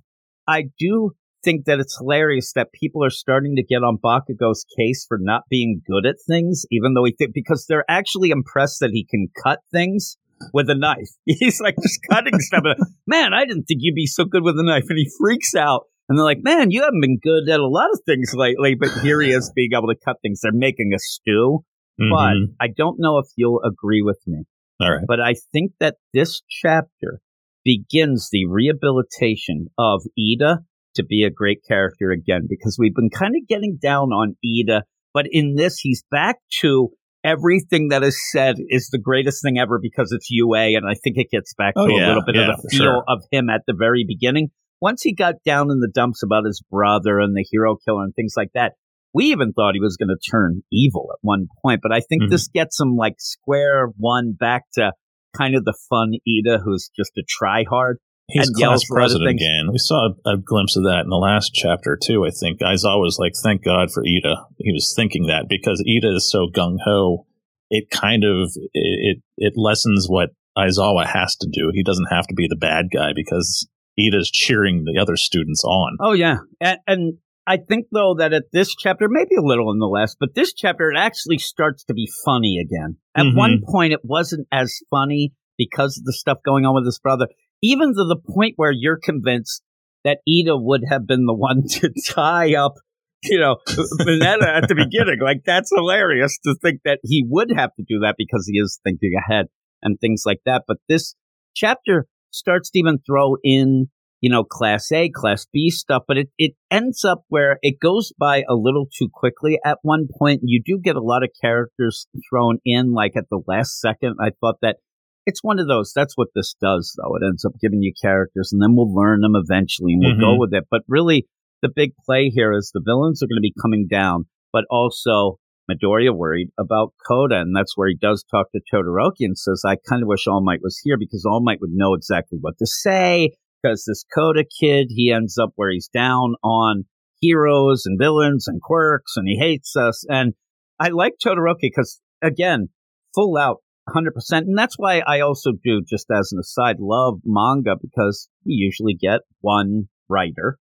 I 0.48 0.66
do 0.80 1.12
think 1.44 1.66
that 1.66 1.80
it's 1.80 1.98
hilarious 1.98 2.52
that 2.54 2.72
people 2.74 3.04
are 3.04 3.10
starting 3.10 3.56
to 3.56 3.64
get 3.64 3.84
on 3.84 3.98
Bakugo's 3.98 4.66
case 4.78 5.06
for 5.08 5.18
not 5.20 5.44
being 5.50 5.82
good 5.88 6.06
at 6.06 6.16
things, 6.28 6.66
even 6.72 6.94
though 6.94 7.06
he 7.06 7.14
think 7.18 7.34
because 7.34 7.66
they're 7.68 7.86
actually 7.90 8.30
impressed 8.30 8.80
that 8.82 8.92
he 8.92 9.06
can 9.10 9.28
cut 9.44 9.60
things 9.72 10.18
with 10.54 10.70
a 10.70 10.76
knife. 10.76 11.10
He's 11.26 11.62
like 11.62 11.76
just 11.82 12.00
cutting 12.10 12.40
stuff. 12.40 12.64
Man, 13.08 13.34
I 13.34 13.46
didn't 13.46 13.64
think 13.64 13.80
you'd 13.82 13.96
be 13.96 14.06
so 14.06 14.26
good 14.26 14.44
with 14.44 14.60
a 14.60 14.64
knife. 14.64 14.84
And 14.90 14.98
he 14.98 15.10
freaks 15.20 15.56
out. 15.56 15.84
And 16.08 16.18
they're 16.18 16.26
like, 16.26 16.40
man, 16.42 16.72
you 16.72 16.82
haven't 16.82 17.02
been 17.02 17.20
good 17.22 17.48
at 17.50 17.60
a 17.60 17.68
lot 17.68 17.90
of 17.94 18.00
things 18.06 18.34
lately, 18.34 18.74
but 18.76 18.90
here 19.04 19.22
he 19.22 19.30
is 19.30 19.52
being 19.56 19.72
able 19.74 19.90
to 19.90 19.96
cut 20.04 20.16
things. 20.24 20.40
They're 20.42 20.52
making 20.52 20.92
a 20.96 21.00
stew. 21.00 21.60
But 21.98 22.34
Mhm. 22.34 22.56
I 22.60 22.68
don't 22.76 22.98
know 23.00 23.18
if 23.20 23.28
you'll 23.36 23.62
agree 23.64 24.02
with 24.02 24.20
me 24.26 24.44
all 24.80 24.92
right. 24.92 25.06
but 25.08 25.20
I 25.20 25.36
think 25.52 25.74
that 25.80 25.96
this 26.14 26.42
chapter 26.50 27.20
begins 27.64 28.30
the 28.32 28.46
rehabilitation 28.48 29.68
of 29.78 30.02
Ida 30.18 30.60
to 30.96 31.04
be 31.04 31.24
a 31.24 31.30
great 31.30 31.60
character 31.68 32.12
again 32.12 32.48
because 32.50 32.78
we've 32.80 32.96
been 32.96 33.10
kind 33.10 33.34
of 33.36 33.48
getting 33.48 33.78
down 33.82 34.10
on 34.10 34.36
Ida, 34.44 34.84
but 35.14 35.26
in 35.30 35.56
this, 35.56 35.80
he's 35.80 36.04
back 36.10 36.38
to 36.62 36.90
everything 37.24 37.90
that 37.90 38.04
is 38.04 38.18
said 38.32 38.56
is 38.70 38.90
the 38.92 39.00
greatest 39.00 39.44
thing 39.44 39.58
ever 39.58 39.80
because 39.82 40.12
it's 40.12 40.30
UA, 40.30 40.78
and 40.78 40.86
I 40.90 40.94
think 40.94 41.18
it 41.18 41.28
gets 41.32 41.54
back 41.54 41.74
oh, 41.76 41.88
to 41.88 41.94
Oh, 41.94 41.96
a 41.96 42.08
little 42.08 42.24
bit 42.26 42.36
yeah, 42.36 42.52
of 42.52 42.62
the 42.62 42.70
feel 42.70 42.80
sure. 42.80 43.04
of 43.08 43.24
him 43.32 43.50
at 43.50 43.62
the 43.68 43.76
very 43.78 44.06
beginning. 44.08 44.50
Once 44.82 45.02
he 45.02 45.14
got 45.14 45.36
down 45.46 45.70
in 45.72 45.80
the 45.80 45.92
dumps 45.94 46.24
about 46.24 46.46
his 46.46 46.64
brother 46.72 47.20
and 47.20 47.36
the 47.36 47.46
hero 47.52 47.76
killer 47.76 48.04
and 48.04 48.16
things 48.16 48.34
like 48.38 48.52
that, 48.54 48.74
we 49.20 49.26
even 49.26 49.52
thought 49.52 49.74
he 49.76 49.82
was 49.82 49.98
going 49.98 50.08
to 50.10 50.32
turn 50.32 50.64
evil 50.72 51.10
at 51.12 51.20
one 51.22 51.48
point, 51.62 51.82
but 51.84 51.92
I 51.92 52.00
think 52.00 52.24
Mhm. 52.24 52.30
this 52.30 52.48
gets 52.48 52.80
him 52.80 52.96
like 52.96 53.16
square 53.20 53.90
one 53.98 54.32
back 54.32 54.64
to 54.76 54.94
kind 55.36 55.56
of 55.56 55.66
the 55.66 55.78
fun 55.90 56.14
Ida 56.28 56.60
who's 56.64 56.90
just 56.96 57.12
a 57.18 57.24
try 57.28 57.66
hard. 57.70 57.98
He's 58.32 58.50
class 58.52 58.84
president 58.90 59.30
again. 59.30 59.70
We 59.72 59.78
saw 59.80 60.10
a, 60.26 60.30
a 60.34 60.38
glimpse 60.38 60.78
of 60.78 60.84
that 60.84 61.02
in 61.04 61.10
the 61.10 61.18
last 61.18 61.52
chapter 61.54 61.98
too. 62.02 62.26
I 62.26 62.30
think 62.30 62.60
Aizawa 62.62 63.02
was 63.02 63.18
like, 63.20 63.34
"Thank 63.44 63.64
God 63.64 63.92
for 63.92 64.04
Ida." 64.06 64.36
He 64.60 64.72
was 64.72 64.94
thinking 64.96 65.26
that 65.28 65.46
because 65.50 65.84
Ida 65.86 66.16
is 66.16 66.30
so 66.30 66.48
gung 66.48 66.78
ho, 66.86 67.26
it 67.72 67.90
kind 67.92 68.24
of 68.24 68.52
it, 68.56 68.72
it 68.74 69.18
it 69.38 69.54
lessens 69.56 70.06
what 70.08 70.30
Aizawa 70.58 71.06
has 71.08 71.36
to 71.38 71.48
do. 71.52 71.72
He 71.74 71.84
doesn't 71.84 72.12
have 72.12 72.28
to 72.28 72.36
be 72.36 72.48
the 72.48 72.56
bad 72.70 72.86
guy 72.94 73.14
because 73.16 73.68
Ida's 74.00 74.30
cheering 74.32 74.84
the 74.86 75.02
other 75.02 75.16
students 75.18 75.64
on. 75.64 75.98
Oh 76.00 76.14
yeah, 76.14 76.38
and, 76.62 76.78
and 76.88 77.18
I 77.50 77.58
think 77.58 77.88
though 77.92 78.16
that 78.20 78.32
at 78.32 78.44
this 78.54 78.76
chapter, 78.76 79.08
maybe 79.10 79.36
a 79.36 79.42
little 79.42 79.72
in 79.72 79.80
the 79.80 79.88
last, 79.88 80.18
but 80.20 80.36
this 80.36 80.54
chapter 80.54 80.92
it 80.92 80.98
actually 80.98 81.40
starts 81.40 81.84
to 81.86 81.94
be 81.96 82.08
funny 82.24 82.60
again. 82.64 82.98
At 83.16 83.26
Mhm. 83.26 83.36
one 83.36 83.62
point, 83.66 83.92
it 83.94 84.02
wasn't 84.04 84.48
as 84.52 84.72
funny 84.92 85.34
because 85.58 85.98
of 85.98 86.06
the 86.06 86.14
stuff 86.14 86.38
going 86.46 86.66
on 86.66 86.76
with 86.76 86.86
his 86.86 87.00
brother, 87.00 87.28
even 87.64 87.90
to 87.90 88.06
the 88.08 88.18
point 88.36 88.54
where 88.58 88.72
you're 88.72 89.00
convinced 89.04 89.64
that 90.06 90.20
Ida 90.30 90.56
would 90.56 90.84
have 90.90 91.08
been 91.08 91.26
the 91.26 91.34
one 91.34 91.64
to 91.70 91.92
tie 92.08 92.54
up. 92.56 92.76
You 93.24 93.40
know, 93.40 93.58
Mineta 93.68 94.48
at 94.48 94.70
the 94.70 94.76
beginning. 94.76 95.20
Like, 95.22 95.42
that's 95.46 95.72
hilarious 95.76 96.38
to 96.46 96.56
think 96.62 96.82
that 96.86 97.00
he 97.04 97.26
would 97.28 97.52
have 97.52 97.72
to 97.76 97.84
do 97.86 98.00
that 98.00 98.16
because 98.18 98.48
he 98.50 98.60
is 98.60 98.80
thinking 98.84 99.14
ahead. 99.18 99.48
and 99.82 99.98
things 100.00 100.24
like 100.26 100.40
that. 100.46 100.64
But 100.68 100.78
this 100.90 101.16
chapter 101.56 102.06
starts 102.32 102.70
to 102.70 102.80
even 102.80 103.00
throw 103.06 103.36
in, 103.44 103.90
you 104.22 104.30
know, 104.30 104.44
class 104.44 104.92
A, 104.92 105.10
class 105.10 105.46
B 105.52 105.70
stuff, 105.70 106.04
but 106.08 106.18
it, 106.18 106.30
it 106.38 106.54
ends 106.70 107.06
up 107.06 107.24
where 107.30 107.58
it 107.62 107.80
goes 107.80 108.12
by 108.20 108.44
a 108.50 108.54
little 108.56 108.86
too 108.98 109.08
quickly 109.14 109.60
at 109.66 109.80
one 109.82 110.08
point. 110.18 110.42
You 110.44 110.62
do 110.66 110.80
get 110.82 110.96
a 110.96 111.02
lot 111.02 111.24
of 111.24 111.30
characters 111.42 112.08
thrown 112.30 112.58
in, 112.66 112.92
like 112.94 113.16
at 113.16 113.26
the 113.30 113.42
last 113.48 113.80
second. 113.80 114.16
I 114.22 114.32
thought 114.42 114.58
that 114.62 114.78
it's 115.26 115.44
one 115.44 115.60
of 115.60 115.68
those. 115.68 115.94
That's 115.96 116.18
what 116.18 116.30
this 116.36 116.56
does, 116.62 116.96
though. 116.98 117.16
It 117.16 117.26
ends 117.28 117.46
up 117.46 117.54
giving 117.62 117.82
you 117.82 117.94
characters, 118.02 118.50
and 118.52 118.62
then 118.62 118.76
we'll 118.76 118.94
learn 118.94 119.22
them 119.22 119.36
eventually, 119.36 119.94
and 119.94 120.02
we'll 120.04 120.16
Mhm. 120.16 120.36
go 120.36 120.40
with 120.40 120.54
it. 120.54 120.66
But 120.72 120.82
really, 120.88 121.28
the 121.62 121.70
big 121.74 121.92
play 122.06 122.30
here 122.30 122.52
is 122.54 122.72
the 122.74 122.82
villains 122.84 123.22
are 123.22 123.28
going 123.28 123.38
to 123.38 123.42
be 123.42 123.54
coming 123.62 123.88
down, 123.90 124.26
but 124.52 124.66
also 124.70 125.38
Midoriya 125.70 126.16
worried 126.16 126.50
about 126.58 126.94
Koda, 127.08 127.36
and 127.42 127.56
that's 127.56 127.78
where 127.78 127.90
he 127.90 127.96
does 127.96 128.24
talk 128.32 128.48
to 128.54 128.62
Todoroki 128.74 129.22
and 129.22 129.38
says, 129.38 129.62
"I 129.66 129.76
kind 129.88 130.02
of 130.02 130.08
wish 130.08 130.26
All 130.26 130.42
Might 130.42 130.64
was 130.64 130.80
here 130.84 130.98
because 130.98 131.26
All 131.26 131.42
Might 131.44 131.62
would 131.62 131.72
know 131.74 131.94
exactly 131.94 132.40
what 132.42 132.58
to 132.58 132.66
say." 132.66 133.32
Because 133.62 133.84
this 133.86 134.06
Koda 134.14 134.44
kid, 134.60 134.88
he 134.90 135.12
ends 135.12 135.38
up 135.38 135.52
where 135.56 135.72
he's 135.72 135.90
down 135.90 136.36
on 136.44 136.86
heroes 137.22 137.84
and 137.86 138.00
villains 138.00 138.48
and 138.48 138.62
quirks, 138.62 139.14
and 139.18 139.28
he 139.28 139.38
hates 139.38 139.76
us. 139.76 140.06
And 140.10 140.34
I 140.80 140.90
like 140.90 141.14
Todoroki 141.24 141.64
because, 141.64 142.00
again, 142.22 142.70
full 143.14 143.38
out 143.38 143.58
100%. 143.94 144.12
And 144.32 144.58
that's 144.58 144.76
why 144.78 145.00
I 145.06 145.20
also 145.22 145.52
do, 145.64 145.82
just 145.88 146.08
as 146.12 146.32
an 146.32 146.40
aside, 146.40 146.78
love 146.80 147.20
manga 147.26 147.76
because 147.82 148.30
you 148.44 148.64
usually 148.66 148.94
get 148.94 149.22
one 149.42 149.90
writer 150.08 150.58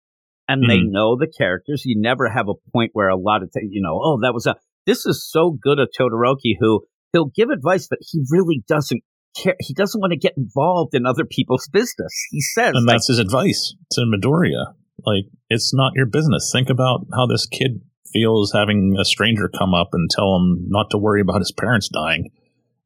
and 0.47 0.69
they 0.69 0.79
Mhm. 0.79 0.91
know 0.91 1.15
the 1.15 1.27
characters. 1.27 1.83
You 1.85 1.99
never 1.99 2.29
have 2.29 2.47
a 2.49 2.71
point 2.71 2.91
where 2.93 3.07
a 3.09 3.17
lot 3.17 3.43
of, 3.43 3.51
t- 3.51 3.67
you 3.69 3.81
know, 3.81 3.99
oh, 4.03 4.19
that 4.21 4.33
was 4.33 4.45
a, 4.45 4.55
this 4.85 5.05
is 5.05 5.27
so 5.27 5.51
good 5.51 5.79
at 5.79 5.89
Todoroki 5.97 6.57
who 6.59 6.85
he'll 7.13 7.31
give 7.33 7.49
advice, 7.49 7.87
but 7.87 7.99
he 8.01 8.23
really 8.29 8.63
doesn't 8.67 9.01
care. 9.35 9.55
He 9.59 9.73
doesn't 9.73 9.99
want 9.99 10.11
to 10.11 10.17
get 10.17 10.33
involved 10.37 10.93
in 10.95 11.05
other 11.05 11.25
people's 11.25 11.67
business. 11.71 12.13
He 12.31 12.41
says, 12.41 12.73
and 12.75 12.85
like, 12.85 12.95
that's 12.95 13.07
his 13.07 13.19
advice 13.19 13.75
to 13.91 14.01
Midoriya. 14.01 14.73
Like, 15.05 15.25
it's 15.49 15.73
not 15.73 15.93
your 15.95 16.05
business. 16.05 16.49
Think 16.53 16.69
about 16.69 17.05
how 17.13 17.25
this 17.25 17.45
kid 17.47 17.81
feels 18.11 18.51
having 18.53 18.95
a 18.99 19.05
stranger 19.05 19.49
come 19.49 19.73
up 19.73 19.89
and 19.93 20.09
tell 20.09 20.35
him 20.37 20.65
not 20.69 20.91
to 20.91 20.97
worry 20.97 21.21
about 21.21 21.39
his 21.39 21.51
parents 21.51 21.89
dying. 21.89 22.29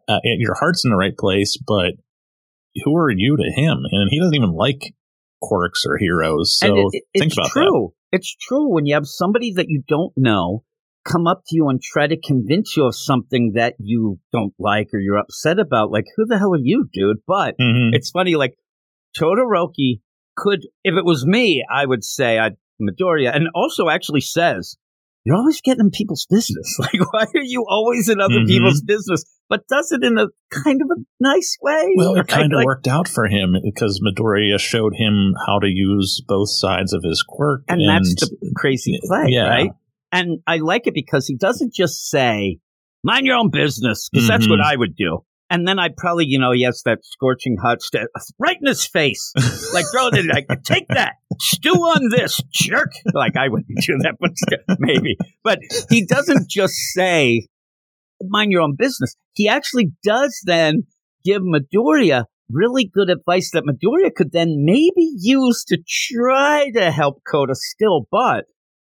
Uh, 0.08 0.20
your 0.24 0.56
heart's 0.56 0.86
in 0.86 0.92
the 0.92 0.98
right 0.98 1.18
place, 1.18 1.58
but 1.58 1.96
who 2.84 2.96
are 2.96 3.10
you 3.12 3.36
to 3.36 3.62
him? 3.62 3.80
And 3.92 4.08
he 4.10 4.20
doesn't 4.20 4.36
even 4.36 4.54
like 4.54 4.94
quirks 5.42 5.84
or 5.86 5.98
heroes. 5.98 6.58
So 6.58 6.68
it- 6.78 6.90
it- 6.94 7.04
think 7.20 7.26
it's 7.32 7.38
about 7.38 7.50
true. 7.50 7.94
It's 8.12 8.34
true 8.36 8.70
when 8.74 8.86
you 8.86 8.94
have 8.94 9.06
somebody 9.06 9.52
that 9.56 9.68
you 9.68 9.84
don't 9.88 10.14
know 10.16 10.64
come 11.10 11.26
up 11.28 11.42
to 11.48 11.56
you 11.56 11.70
and 11.70 11.82
try 11.82 12.06
to 12.08 12.18
convince 12.20 12.76
you 12.76 12.86
of 12.86 12.96
something 12.96 13.54
that 13.56 13.76
you 13.80 14.20
don't 14.34 14.54
like 14.60 14.88
or 14.94 15.00
you're 15.00 15.18
upset 15.18 15.58
about. 15.60 15.90
Like, 15.92 16.06
who 16.16 16.26
the 16.26 16.38
hell 16.38 16.54
are 16.54 16.60
you, 16.62 16.90
dude? 16.92 17.18
But. 17.28 17.56
Mhm. 17.60 17.92
it's 17.94 18.10
funny, 18.12 18.36
like 18.36 18.56
Todoroki 19.18 20.02
could, 20.36 20.62
if 20.84 20.96
it 20.96 21.06
was 21.06 21.26
me, 21.26 21.64
I 21.72 21.86
would 21.86 22.04
say 22.04 22.38
I'd 22.38 22.56
Midoriya, 22.82 23.36
and 23.36 23.48
also 23.56 23.90
actually 23.90 24.22
says, 24.22 24.78
"You're 25.26 25.36
always 25.36 25.62
getting 25.62 25.86
in 25.86 25.90
people's 25.92 26.28
business. 26.30 26.78
Like, 26.80 27.12
why 27.12 27.24
are 27.24 27.42
you 27.44 27.66
always 27.68 28.08
in 28.08 28.22
other 28.22 28.42
Mhm. 28.42 28.48
people's 28.48 28.82
business?" 28.82 29.24
But 29.50 29.68
does 29.68 29.92
it 29.92 30.04
in 30.04 30.18
a 30.20 30.28
kind 30.52 30.80
of 30.82 30.88
a 30.96 31.02
nice 31.20 31.58
way. 31.62 31.94
Well, 31.96 32.14
it 32.14 32.18
right? 32.20 32.28
kind 32.28 32.54
of 32.54 32.58
Like, 32.58 32.66
worked 32.68 32.88
out 32.88 33.08
for 33.08 33.26
him 33.28 33.56
because 33.64 34.00
Midoriya 34.06 34.60
showed 34.60 34.94
him 34.96 35.34
how 35.48 35.58
to 35.60 35.68
use 35.68 36.22
both 36.28 36.50
sides 36.52 36.94
of 36.94 37.02
his 37.04 37.24
quirk. 37.28 37.64
and 37.68 37.82
that's 37.90 38.14
the 38.16 38.52
crazy 38.56 39.00
play, 39.08 39.26
yeah. 39.30 39.48
right? 39.48 39.72
And 40.12 40.40
I 40.48 40.58
like 40.58 40.88
it 40.88 40.94
because 40.94 41.28
he 41.28 41.36
doesn't 41.36 41.74
just 41.74 42.10
say, 42.10 42.60
"Mind 43.04 43.26
your 43.26 43.36
own 43.38 43.50
business," 43.52 44.10
because 44.12 44.28
that's 44.28 44.48
Mhm. 44.48 44.52
what 44.52 44.62
I 44.62 44.76
would 44.76 44.96
do. 44.96 45.20
And 45.50 45.66
then 45.68 45.80
I 45.80 45.90
probably, 45.96 46.26
you 46.28 46.40
know, 46.40 46.52
has 46.66 46.82
that 46.86 47.00
scorching 47.06 47.56
hot 47.62 47.82
st- 47.82 48.08
right 48.38 48.58
in 48.60 48.68
his 48.68 48.86
face, 48.86 49.32
like 49.74 49.86
throw 49.94 50.08
it 50.08 50.18
in, 50.18 50.28
like 50.28 50.48
take 50.66 50.88
that, 50.90 51.14
stew 51.40 51.72
on 51.72 52.10
this, 52.10 52.42
jerk. 52.52 52.92
Like 53.14 53.38
I 53.38 53.48
wouldn't 53.48 53.68
do 53.86 53.98
that, 54.00 54.16
but 54.20 54.32
maybe. 54.80 55.16
But 55.44 55.60
he 55.90 56.06
doesn't 56.06 56.50
just 56.50 56.74
say, 56.94 57.48
"Mind 58.22 58.52
your 58.52 58.62
own 58.62 58.76
business." 58.78 59.16
He 59.34 59.48
actually 59.48 59.92
does 60.04 60.42
then 60.46 60.84
give 61.24 61.42
Midoriya 61.44 62.26
really 62.50 62.86
good 62.86 63.10
advice 63.10 63.52
that 63.52 63.64
Midoriya 63.64 64.14
could 64.16 64.32
then 64.32 64.64
maybe 64.66 65.12
use 65.20 65.64
to 65.66 65.78
try 65.86 66.72
to 66.74 66.92
help 66.92 67.22
Koda 67.30 67.54
still. 67.56 68.08
But 68.12 68.46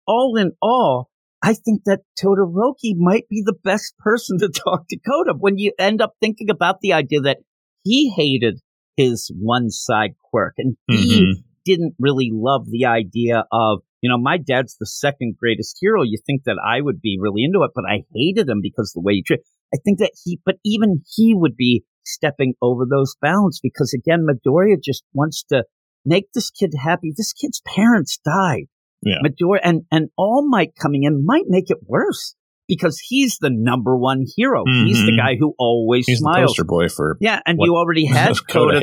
all 0.06 0.36
in 0.36 0.52
all, 0.62 1.10
I 1.42 1.54
think 1.54 1.82
that 1.84 2.00
Todoroki 2.18 2.94
might 2.96 3.28
be 3.28 3.42
the 3.44 3.56
best 3.64 3.96
person 3.98 4.38
to 4.38 4.48
talk 4.64 4.86
to 4.88 4.98
Koda 4.98 5.34
when 5.38 5.58
you 5.58 5.72
end 5.78 6.00
up 6.00 6.14
thinking 6.20 6.50
about 6.50 6.80
the 6.80 6.92
idea 6.92 7.20
that 7.20 7.38
he 7.82 8.12
hated 8.16 8.60
his 8.96 9.30
one 9.38 9.70
side 9.70 10.14
quirk 10.30 10.54
and 10.58 10.76
he 10.88 11.26
Mhm. 11.26 11.42
didn't 11.66 11.94
really 11.98 12.30
love 12.32 12.66
the 12.70 12.84
idea 12.86 13.44
of, 13.50 13.80
you 14.00 14.08
know, 14.10 14.18
my 14.18 14.36
dad's 14.38 14.76
the 14.78 14.86
second 14.86 15.36
greatest 15.38 15.76
hero. 15.80 16.02
You 16.02 16.18
think 16.26 16.44
that 16.44 16.58
I 16.64 16.80
would 16.80 17.00
be 17.00 17.18
really 17.20 17.42
into 17.44 17.62
it, 17.62 17.72
but 17.74 17.84
I 17.88 18.04
hated 18.14 18.48
him 18.48 18.60
because 18.62 18.92
the 18.92 19.00
way 19.00 19.14
he 19.14 19.22
treated. 19.22 19.44
I 19.74 19.78
think 19.84 19.98
that 19.98 20.12
he, 20.22 20.40
but 20.44 20.56
even 20.64 21.02
he 21.16 21.34
would 21.34 21.56
be 21.56 21.84
stepping 22.04 22.54
over 22.62 22.84
those 22.88 23.16
bounds 23.20 23.60
because 23.60 23.92
again, 23.94 24.26
Midoriya 24.28 24.76
just 24.82 25.04
wants 25.14 25.42
to 25.44 25.64
make 26.04 26.26
this 26.32 26.50
kid 26.50 26.74
happy. 26.78 27.12
This 27.16 27.32
kid's 27.32 27.62
parents 27.66 28.18
died. 28.24 28.66
Yeah. 29.04 29.58
And, 29.62 29.82
and 29.90 30.08
All 30.16 30.48
Might 30.48 30.72
coming 30.80 31.02
in 31.04 31.24
might 31.24 31.44
make 31.46 31.70
it 31.70 31.78
worse 31.86 32.34
because 32.66 32.98
he's 33.06 33.36
the 33.38 33.50
number 33.52 33.94
one 33.96 34.24
hero. 34.36 34.64
He's 34.66 35.04
the 35.04 35.12
Mhm. 35.12 35.16
guy 35.18 35.36
who 35.38 35.54
always 35.58 36.06
He's 36.06 36.18
the 36.20 36.22
smiles. 36.22 36.50
poster 36.52 36.64
boy 36.64 36.88
for 36.88 37.18
Yeah, 37.20 37.40
and 37.44 37.58
you 37.60 37.74
already 37.76 38.06
had 38.06 38.34
Coda. 38.48 38.80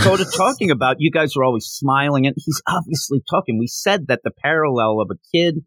Coda 0.00 0.24
talking 0.36 0.70
about 0.70 0.96
you 1.00 1.10
guys 1.10 1.36
are 1.36 1.42
always 1.42 1.64
smiling 1.64 2.26
and 2.26 2.36
he's 2.38 2.62
obviously 2.68 3.20
talking. 3.28 3.58
We 3.58 3.66
said 3.66 4.06
that 4.06 4.20
the 4.22 4.30
parallel 4.30 5.00
of 5.00 5.08
a 5.10 5.18
kid 5.36 5.64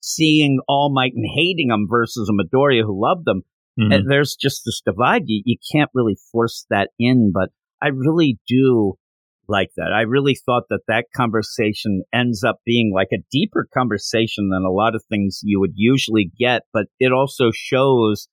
seeing 0.00 0.60
All 0.68 0.92
Might 0.94 1.12
and 1.14 1.26
hating 1.34 1.70
him 1.70 1.86
versus 1.90 2.30
a 2.30 2.32
Midoriya 2.32 2.82
who 2.84 3.00
loved 3.02 3.24
them, 3.24 3.42
Mhm. 3.78 3.94
and 3.94 4.10
there's 4.10 4.36
just 4.36 4.62
this 4.64 4.80
divide. 4.84 5.22
You, 5.26 5.42
you 5.44 5.56
can't 5.72 5.90
really 5.94 6.16
force 6.32 6.64
that 6.70 6.90
in, 6.98 7.32
but 7.34 7.50
I 7.82 7.88
really 7.88 8.38
do 8.46 8.94
like 9.50 9.70
that. 9.76 9.92
I 9.94 10.02
really 10.02 10.34
thought 10.46 10.64
that 10.70 10.82
that 10.88 11.06
conversation 11.14 12.02
ends 12.14 12.42
up 12.44 12.60
being 12.64 12.92
like 12.94 13.08
a 13.12 13.22
deeper 13.30 13.66
conversation 13.74 14.48
than 14.50 14.62
a 14.64 14.70
lot 14.72 14.94
of 14.94 15.04
things 15.08 15.40
you 15.42 15.60
would 15.60 15.72
usually 15.74 16.30
get, 16.38 16.62
but 16.72 16.86
it 16.98 17.12
also 17.12 17.50
shows 17.52 18.28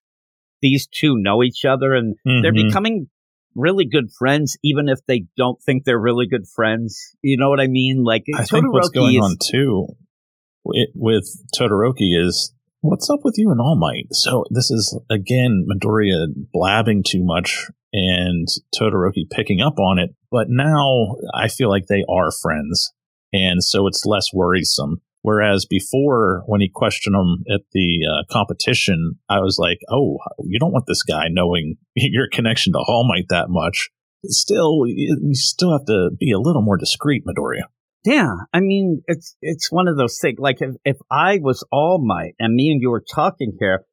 these 0.61 0.87
two 0.87 1.15
know 1.17 1.43
each 1.43 1.65
other 1.65 1.93
and 1.93 2.15
they're 2.25 2.53
Mhm. 2.53 2.67
becoming 2.67 3.07
really 3.55 3.85
good 3.85 4.09
friends, 4.17 4.57
even 4.63 4.87
if 4.87 4.99
they 5.07 5.25
don't 5.35 5.61
think 5.63 5.83
they're 5.83 5.99
really 5.99 6.27
good 6.27 6.47
friends. 6.55 7.15
You 7.23 7.37
know 7.37 7.49
what 7.49 7.59
I 7.59 7.67
mean? 7.67 8.03
Like 8.03 8.23
I 8.35 8.43
think 8.45 8.71
what's 8.71 8.89
going 8.89 9.15
is- 9.15 9.21
on 9.23 9.35
too 9.51 9.87
wi- 10.65 10.91
with 10.95 11.25
Todoroki 11.55 12.15
is 12.23 12.53
what's 12.81 13.09
up 13.09 13.19
with 13.23 13.35
you 13.37 13.49
and 13.51 13.59
All 13.59 13.75
Might. 13.75 14.07
So 14.11 14.45
this 14.51 14.69
is 14.71 14.97
again 15.09 15.65
Midoriya 15.69 16.27
blabbing 16.53 17.03
too 17.07 17.23
much 17.23 17.67
and 17.97 18.47
Todoroki 18.79 19.29
picking 19.29 19.59
up 19.59 19.79
on 19.79 19.97
it. 19.97 20.11
But 20.31 20.47
now 20.49 21.15
I 21.33 21.47
feel 21.47 21.69
like 21.69 21.87
they 21.87 22.03
are 22.07 22.31
friends, 22.31 22.93
and 23.33 23.63
so 23.63 23.87
it's 23.87 24.05
less 24.05 24.27
worrisome. 24.33 25.01
Whereas 25.23 25.65
before, 25.65 26.43
when 26.45 26.61
he 26.61 26.69
questioned 26.73 27.15
him 27.15 27.43
at 27.53 27.61
the 27.73 27.99
uh, 28.05 28.31
competition, 28.31 29.15
I 29.29 29.39
was 29.39 29.57
like, 29.59 29.79
"Oh, 29.89 30.19
you 30.43 30.59
don't 30.59 30.71
want 30.71 30.85
this 30.87 31.03
guy 31.03 31.25
knowing 31.29 31.77
your 31.95 32.27
connection 32.31 32.73
to 32.73 32.79
All 32.79 33.07
Might 33.07 33.29
that 33.29 33.49
much." 33.49 33.89
Still, 34.25 34.83
you 34.85 35.33
still 35.33 35.71
have 35.71 35.85
to 35.85 36.09
be 36.19 36.31
a 36.31 36.39
little 36.39 36.61
more 36.61 36.77
discreet, 36.77 37.23
Midoriya. 37.25 37.63
Yeah, 38.05 38.31
I 38.53 38.59
mean, 38.59 39.01
it's 39.07 39.35
it's 39.41 39.71
one 39.71 39.87
of 39.87 39.97
those 39.97 40.19
things. 40.21 40.37
Like 40.39 40.61
if, 40.61 40.75
if 40.85 40.97
I 41.11 41.39
was 41.41 41.65
All 41.71 42.03
Might 42.03 42.33
and 42.39 42.53
me 42.53 42.69
and 42.69 42.81
you 42.81 42.89
were 42.89 43.03
talking 43.13 43.57
here, 43.59 43.85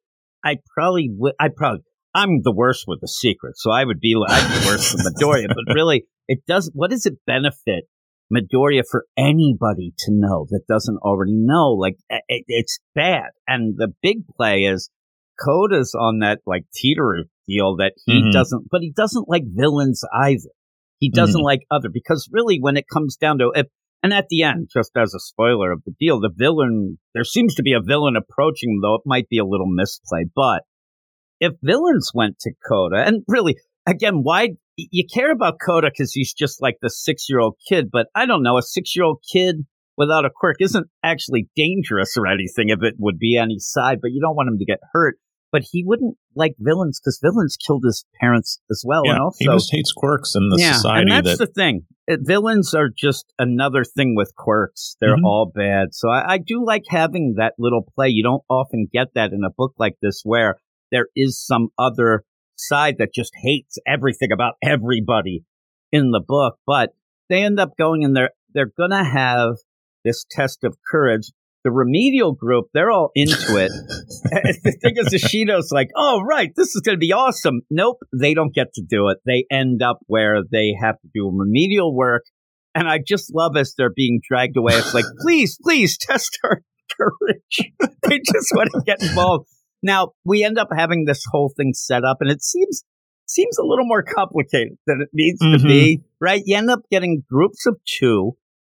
I 0.43 0.57
probably 0.73 1.09
would. 1.11 1.33
I 1.39 1.49
probably 1.55 1.83
I'm 2.15 2.41
the 2.43 2.53
worst 2.55 2.85
with 2.87 3.01
the 3.01 3.07
secret, 3.09 3.57
so 3.57 3.71
I 3.71 3.83
would 3.83 3.99
be 3.99 4.15
like 4.15 4.31
I'd 4.31 4.61
be 4.61 4.67
worse 4.67 4.91
than 4.93 5.05
Midoriya. 5.05 5.47
But 5.49 5.73
really, 5.75 6.05
it 6.27 6.39
does. 6.47 6.71
What 6.73 6.89
does 6.91 7.05
it 7.05 7.15
benefit 7.27 7.83
Midoriya 8.33 8.83
for 8.89 9.05
anybody 9.17 9.93
to 9.99 10.11
know 10.11 10.47
that 10.49 10.61
doesn't 10.67 10.97
already 11.03 11.35
know? 11.35 11.71
Like 11.73 11.97
it, 12.09 12.45
it's 12.47 12.79
bad. 12.95 13.31
And 13.47 13.75
the 13.77 13.89
big 14.01 14.25
play 14.37 14.61
is 14.61 14.89
Koda's 15.39 15.93
on 15.93 16.19
that 16.19 16.39
like 16.45 16.63
teeter 16.73 17.25
deal 17.47 17.75
that 17.75 17.93
he 18.05 18.23
Mhm. 18.23 18.31
doesn't, 18.31 18.67
but 18.71 18.81
he 18.81 18.91
doesn't 18.95 19.27
like 19.29 19.43
villains 19.45 20.01
either. 20.13 20.49
He 20.99 21.11
doesn't 21.11 21.41
Mhm. 21.41 21.45
like 21.45 21.65
other 21.69 21.89
because 21.93 22.29
really, 22.31 22.57
when 22.59 22.77
it 22.77 22.85
comes 22.91 23.17
down 23.17 23.39
to 23.39 23.51
if 23.53 23.67
and 24.01 24.13
at 24.13 24.27
the 24.29 24.43
end, 24.43 24.69
just 24.71 24.91
as 24.95 25.13
a 25.15 25.19
spoiler 25.19 25.71
of 25.71 25.81
the 25.85 25.93
deal, 25.99 26.19
the 26.19 26.29
villain, 26.33 26.99
there 27.13 27.23
seems 27.23 27.55
to 27.55 27.63
be 27.63 27.73
a 27.73 27.81
villain 27.81 28.15
approaching 28.15 28.79
though 28.81 28.95
it 28.95 29.01
might 29.05 29.27
be 29.29 29.37
a 29.39 29.45
little 29.45 29.67
misplay. 29.67 30.23
But 30.33 30.63
if 31.39 31.53
villains 31.61 32.11
went 32.13 32.39
to 32.39 32.51
Coda, 32.67 33.03
and 33.05 33.23
really, 33.27 33.57
again, 33.85 34.21
why 34.23 34.49
you 34.77 35.05
care 35.13 35.31
about 35.31 35.55
Coda 35.65 35.89
because 35.89 36.11
he's 36.13 36.33
just 36.33 36.61
like 36.61 36.77
the 36.81 36.89
six 36.89 37.27
year 37.29 37.39
old 37.39 37.55
kid, 37.69 37.89
but 37.91 38.07
I 38.15 38.25
don't 38.25 38.43
know, 38.43 38.57
a 38.57 38.61
six 38.61 38.95
year 38.95 39.05
old 39.05 39.23
kid 39.31 39.65
without 39.97 40.25
a 40.25 40.29
quirk 40.29 40.57
isn't 40.59 40.87
actually 41.03 41.47
dangerous 41.55 42.17
or 42.17 42.27
anything 42.27 42.67
if 42.69 42.83
it 42.83 42.95
would 42.99 43.17
be 43.17 43.37
any 43.37 43.59
side, 43.59 43.99
but 44.01 44.11
you 44.11 44.19
don't 44.21 44.35
want 44.35 44.49
him 44.49 44.57
to 44.59 44.65
get 44.65 44.79
hurt. 44.93 45.15
but 45.53 45.61
he 45.71 45.85
wouldn't 45.85 46.17
like 46.35 46.53
villains 46.59 46.99
because 46.99 47.17
villains 47.23 47.55
killed 47.55 47.83
his 47.85 48.03
parents 48.19 48.59
as 48.69 48.83
well. 48.85 49.03
yeah, 49.05 49.13
and 49.13 49.21
also, 49.21 49.37
he 49.39 49.45
just 49.47 49.71
hates 49.71 49.93
quirks 49.93 50.35
in 50.35 50.49
the 50.49 50.57
yeah, 50.59 50.73
society 50.73 51.09
and 51.13 51.25
that's 51.25 51.37
that 51.37 51.47
the 51.47 51.53
thing. 51.53 51.85
Uh, 52.11 52.17
villains 52.19 52.73
are 52.73 52.89
just 52.89 53.31
another 53.39 53.85
thing 53.85 54.15
with 54.17 54.33
quirks. 54.35 54.97
They're 54.99 55.15
Mhm. 55.15 55.23
all 55.23 55.49
bad. 55.55 55.93
So 55.93 56.09
I, 56.09 56.33
I 56.33 56.37
do 56.39 56.65
like 56.65 56.83
having 56.89 57.35
that 57.37 57.53
little 57.57 57.83
play. 57.95 58.09
You 58.09 58.23
don't 58.23 58.43
often 58.49 58.87
get 58.91 59.13
that 59.15 59.31
in 59.31 59.45
a 59.45 59.49
book 59.49 59.73
like 59.79 59.95
this 60.01 60.21
where 60.25 60.57
there 60.91 61.07
is 61.15 61.43
some 61.43 61.69
other 61.77 62.23
side 62.55 62.95
that 62.99 63.13
just 63.13 63.31
hates 63.43 63.77
everything 63.87 64.31
about 64.31 64.53
everybody 64.63 65.43
in 65.91 66.11
the 66.11 66.23
book. 66.25 66.57
But 66.65 66.91
they 67.29 67.43
end 67.43 67.59
up 67.59 67.71
going 67.77 68.03
and 68.03 68.15
they're 68.15 68.31
they're 68.53 68.71
gonna 68.77 69.03
have 69.03 69.55
this 70.03 70.25
test 70.29 70.63
of 70.63 70.77
courage. 70.89 71.31
The 71.63 71.71
remedial 71.71 72.31
group, 72.31 72.65
they're 72.75 72.91
all 72.91 73.09
into 73.15 73.57
it. 73.57 73.71
the 74.23 74.77
thing 74.81 74.93
is, 74.97 75.11
Ishino's 75.11 75.71
like, 75.71 75.89
oh, 75.95 76.21
right, 76.21 76.51
this 76.55 76.75
is 76.75 76.81
going 76.81 76.95
to 76.95 76.99
be 76.99 77.11
awesome. 77.11 77.61
Nope, 77.71 77.97
they 78.13 78.35
don't 78.35 78.53
get 78.53 78.71
to 78.75 78.83
do 78.87 79.09
it. 79.09 79.17
They 79.25 79.45
end 79.49 79.81
up 79.81 79.97
where 80.05 80.43
they 80.43 80.75
have 80.79 81.01
to 81.01 81.07
do 81.11 81.31
remedial 81.33 81.95
work. 81.95 82.21
And 82.75 82.87
I 82.87 82.99
just 82.99 83.33
love 83.33 83.57
as 83.57 83.73
they're 83.75 83.89
being 83.89 84.21
dragged 84.27 84.57
away. 84.57 84.75
It's 84.75 84.93
like, 84.93 85.05
please, 85.21 85.57
please 85.59 85.97
test 85.97 86.37
our 86.43 86.61
courage. 86.95 87.71
they 88.03 88.19
just 88.19 88.51
want 88.53 88.69
to 88.73 88.81
get 88.85 89.01
involved. 89.01 89.47
Now, 89.85 90.13
we 90.25 90.43
end 90.43 90.57
up 90.57 90.69
having 90.75 91.05
this 91.05 91.23
whole 91.31 91.53
thing 91.55 91.73
set 91.73 92.03
up, 92.03 92.17
and 92.19 92.31
it 92.31 92.41
seems 92.41 92.83
seems 93.27 93.57
a 93.57 93.63
little 93.63 93.85
more 93.85 94.03
complicated 94.03 94.77
than 94.85 95.01
it 95.01 95.09
needs 95.13 95.39
to 95.39 95.57
Mhm. 95.57 95.67
be, 95.67 96.03
right? 96.21 96.43
You 96.45 96.57
end 96.57 96.69
up 96.69 96.81
getting 96.91 97.23
groups 97.27 97.65
of 97.65 97.79
two 97.85 98.33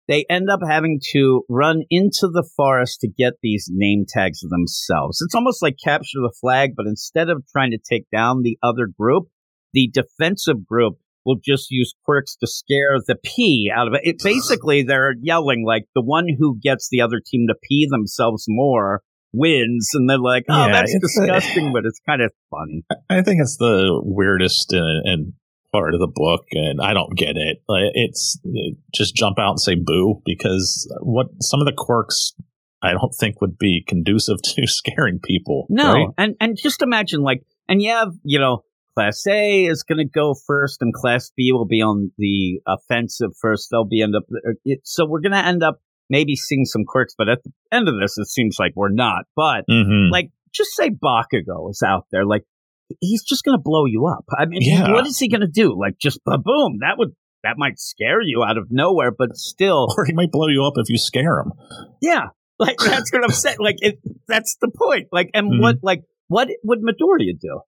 they 0.08 0.26
end 0.30 0.50
up 0.50 0.60
having 0.68 1.00
to 1.12 1.44
run 1.50 1.84
into 1.90 2.28
the 2.32 2.48
forest 2.56 3.02
to 3.02 3.08
get 3.08 3.34
these 3.42 3.70
name 3.72 4.06
tags 4.08 4.42
themselves. 4.42 5.20
It's 5.22 5.34
almost 5.36 5.62
like 5.64 5.78
capture 5.84 6.20
the 6.20 6.34
flag, 6.40 6.74
but 6.76 6.86
instead 6.86 7.30
of 7.30 7.44
trying 7.52 7.72
to 7.72 7.78
take 7.78 8.06
down 8.12 8.42
the 8.42 8.58
other 8.62 8.88
group, 8.88 9.30
the 9.74 9.90
defensive 9.92 10.66
group 10.66 10.98
will 11.26 11.38
just 11.44 11.72
use 11.72 11.96
quirks 12.06 12.36
to 12.36 12.46
scare 12.46 13.00
the 13.06 13.16
pee 13.16 13.72
out 13.76 13.88
of 13.88 13.96
it. 13.96 14.02
it 14.04 14.18
basically, 14.24 14.84
they're 14.84 15.16
yelling 15.22 15.66
like 15.66 15.86
the 15.96 16.04
one 16.04 16.28
who 16.38 16.60
gets 16.62 16.88
the 16.90 17.02
other 17.02 17.20
team 17.20 17.48
to 17.48 17.56
pee 17.68 17.88
themselves 17.90 18.46
more 18.48 19.02
wins, 19.36 19.90
and 19.94 20.10
they're 20.10 20.18
like, 20.18 20.46
"Oh, 20.50 20.66
Yeah, 20.66 20.72
that's 20.72 20.96
uh, 20.96 21.00
disgusting," 21.02 21.74
but 21.74 21.86
it's 21.86 22.00
kind 22.08 22.22
of 22.22 22.32
funny. 22.50 22.84
I 23.10 23.22
think 23.22 23.42
it's 23.42 23.58
the 23.58 24.00
weirdest 24.04 24.74
and, 24.74 25.06
and 25.06 25.34
part 25.72 25.94
of 25.94 26.00
the 26.00 26.08
book, 26.08 26.46
and 26.52 26.80
I 26.82 26.94
don't 26.94 27.16
get 27.18 27.36
it. 27.36 27.58
It's 27.94 28.40
it, 28.44 28.78
just 28.94 29.16
jump 29.16 29.38
out 29.40 29.52
and 29.52 29.60
say 29.60 29.76
boo 29.76 30.22
because 30.26 30.92
what 31.02 31.28
some 31.42 31.60
of 31.60 31.66
the 31.66 31.74
quirks 31.76 32.34
I 32.82 32.92
don't 32.92 33.14
think 33.20 33.42
would 33.42 33.58
be 33.58 33.84
conducive 33.86 34.38
to 34.44 34.68
scaring 34.68 35.20
people. 35.24 35.66
No, 35.70 35.94
right? 35.94 36.08
and 36.18 36.36
and 36.40 36.58
just 36.58 36.82
imagine 36.82 37.22
like, 37.22 37.44
and 37.68 37.82
you 37.82 37.92
have 37.92 38.14
you 38.24 38.40
know, 38.40 38.64
Class 38.96 39.26
A 39.28 39.66
is 39.66 39.84
going 39.84 39.98
to 39.98 40.06
go 40.06 40.36
first, 40.48 40.82
and 40.82 40.94
Class 40.94 41.32
B 41.36 41.52
will 41.52 41.66
be 41.68 41.82
on 41.82 42.12
the 42.18 42.62
offensive 42.68 43.32
first. 43.42 43.70
They'll 43.72 43.86
be 43.86 44.02
end 44.02 44.16
up. 44.16 44.24
uh, 44.32 44.52
It, 44.64 44.82
so 44.84 45.06
we're 45.06 45.22
going 45.22 45.32
to 45.34 45.46
end 45.46 45.64
up 45.64 45.80
maybe 46.10 46.36
seeing 46.36 46.66
some 46.66 46.84
quirks, 46.86 47.14
but 47.18 47.30
at 47.30 47.44
the 47.44 47.52
end 47.72 47.88
of 47.88 47.96
this, 48.00 48.18
it 48.18 48.28
seems 48.28 48.58
like 48.60 48.74
we're 48.76 48.90
not. 48.92 49.26
But 49.36 49.66
Mhm. 49.70 50.12
like, 50.12 50.32
just 50.54 50.72
say 50.76 50.90
Bakugo 50.90 51.70
is 51.70 51.82
out 51.86 52.06
there, 52.12 52.26
like 52.26 52.44
he's 53.02 53.24
just 53.24 53.44
going 53.44 53.58
to 53.58 53.62
blow 53.64 53.86
you 53.86 54.06
up. 54.06 54.26
I 54.38 54.46
mean, 54.46 54.62
Yeah. 54.62 54.92
what 54.92 55.08
is 55.08 55.18
he 55.18 55.28
going 55.28 55.42
to 55.42 55.48
do? 55.48 55.76
Like, 55.80 55.98
just 56.00 56.20
ba 56.24 56.38
boom? 56.38 56.78
That 56.82 56.96
would 56.98 57.10
that 57.44 57.56
might 57.58 57.78
scare 57.78 58.22
you 58.22 58.44
out 58.44 58.58
of 58.58 58.68
nowhere, 58.72 59.12
but 59.16 59.36
still, 59.36 59.88
or 59.98 60.06
he 60.06 60.14
might 60.14 60.32
blow 60.32 60.48
you 60.48 60.64
up 60.66 60.74
if 60.78 60.90
you 60.90 60.98
scare 60.98 61.40
him. 61.40 61.52
yeah, 62.02 62.28
like 62.60 62.78
that's 62.78 63.12
what 63.12 63.24
I'm 63.24 63.30
saying. 63.32 63.58
Like 63.60 63.76
it, 63.80 64.00
that's 64.28 64.56
the 64.62 64.70
point. 64.76 65.08
Like, 65.12 65.30
and 65.34 65.52
Mhm. 65.52 65.62
what, 65.62 65.76
like, 65.84 66.04
what 66.28 66.48
would 66.64 66.80
Midoriya 66.80 67.40
do? 67.40 67.60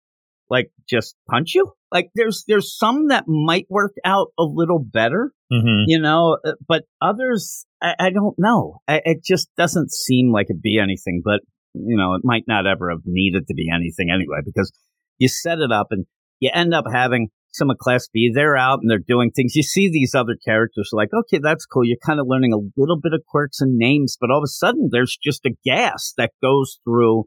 Like, 0.49 0.71
just 0.89 1.15
punch 1.29 1.53
you? 1.55 1.71
Like, 1.91 2.09
there's 2.15 2.43
there's 2.47 2.77
some 2.77 3.09
that 3.09 3.25
might 3.27 3.65
work 3.69 3.93
out 4.05 4.27
a 4.37 4.43
little 4.43 4.79
better, 4.79 5.33
Mm-hmm. 5.51 5.83
you 5.87 5.99
know, 6.01 6.37
uh, 6.45 6.53
but 6.67 6.83
others, 7.01 7.65
I, 7.81 7.95
I 7.97 8.09
don't 8.09 8.35
know. 8.37 8.79
I, 8.85 9.01
it 9.05 9.23
just 9.23 9.47
doesn't 9.57 9.93
seem 9.93 10.29
like 10.31 10.47
it'd 10.49 10.61
be 10.61 10.77
anything. 10.77 11.21
But 11.23 11.39
you 11.73 11.95
know, 11.95 12.15
it 12.15 12.21
might 12.23 12.43
not 12.47 12.67
ever 12.67 12.89
have 12.89 13.03
needed 13.05 13.47
to 13.47 13.53
be 13.53 13.67
anything 13.73 14.09
anyway, 14.13 14.39
because 14.43 14.71
you 15.19 15.29
set 15.29 15.59
it 15.59 15.71
up 15.71 15.87
and 15.91 16.05
you 16.39 16.49
end 16.53 16.73
up 16.73 16.85
having 16.91 17.29
some 17.53 17.69
of 17.69 17.77
Class 17.77 18.07
B. 18.13 18.29
They're 18.33 18.57
out 18.57 18.79
and 18.81 18.91
they're 18.91 18.99
doing 18.99 19.31
things. 19.31 19.55
You 19.55 19.63
see 19.63 19.89
these 19.89 20.13
other 20.13 20.35
characters 20.45 20.89
like, 20.91 21.09
okay, 21.13 21.39
that's 21.41 21.65
cool. 21.65 21.85
You're 21.85 21.97
kind 22.05 22.19
of 22.19 22.27
learning 22.27 22.53
a 22.53 22.79
little 22.79 22.99
bit 23.01 23.13
of 23.13 23.23
quirks 23.27 23.61
and 23.61 23.77
names, 23.77 24.17
but 24.19 24.29
all 24.29 24.39
of 24.39 24.43
a 24.43 24.47
sudden 24.47 24.89
there's 24.91 25.17
just 25.21 25.45
a 25.45 25.55
gas 25.65 26.13
that 26.17 26.31
goes 26.41 26.79
through 26.83 27.23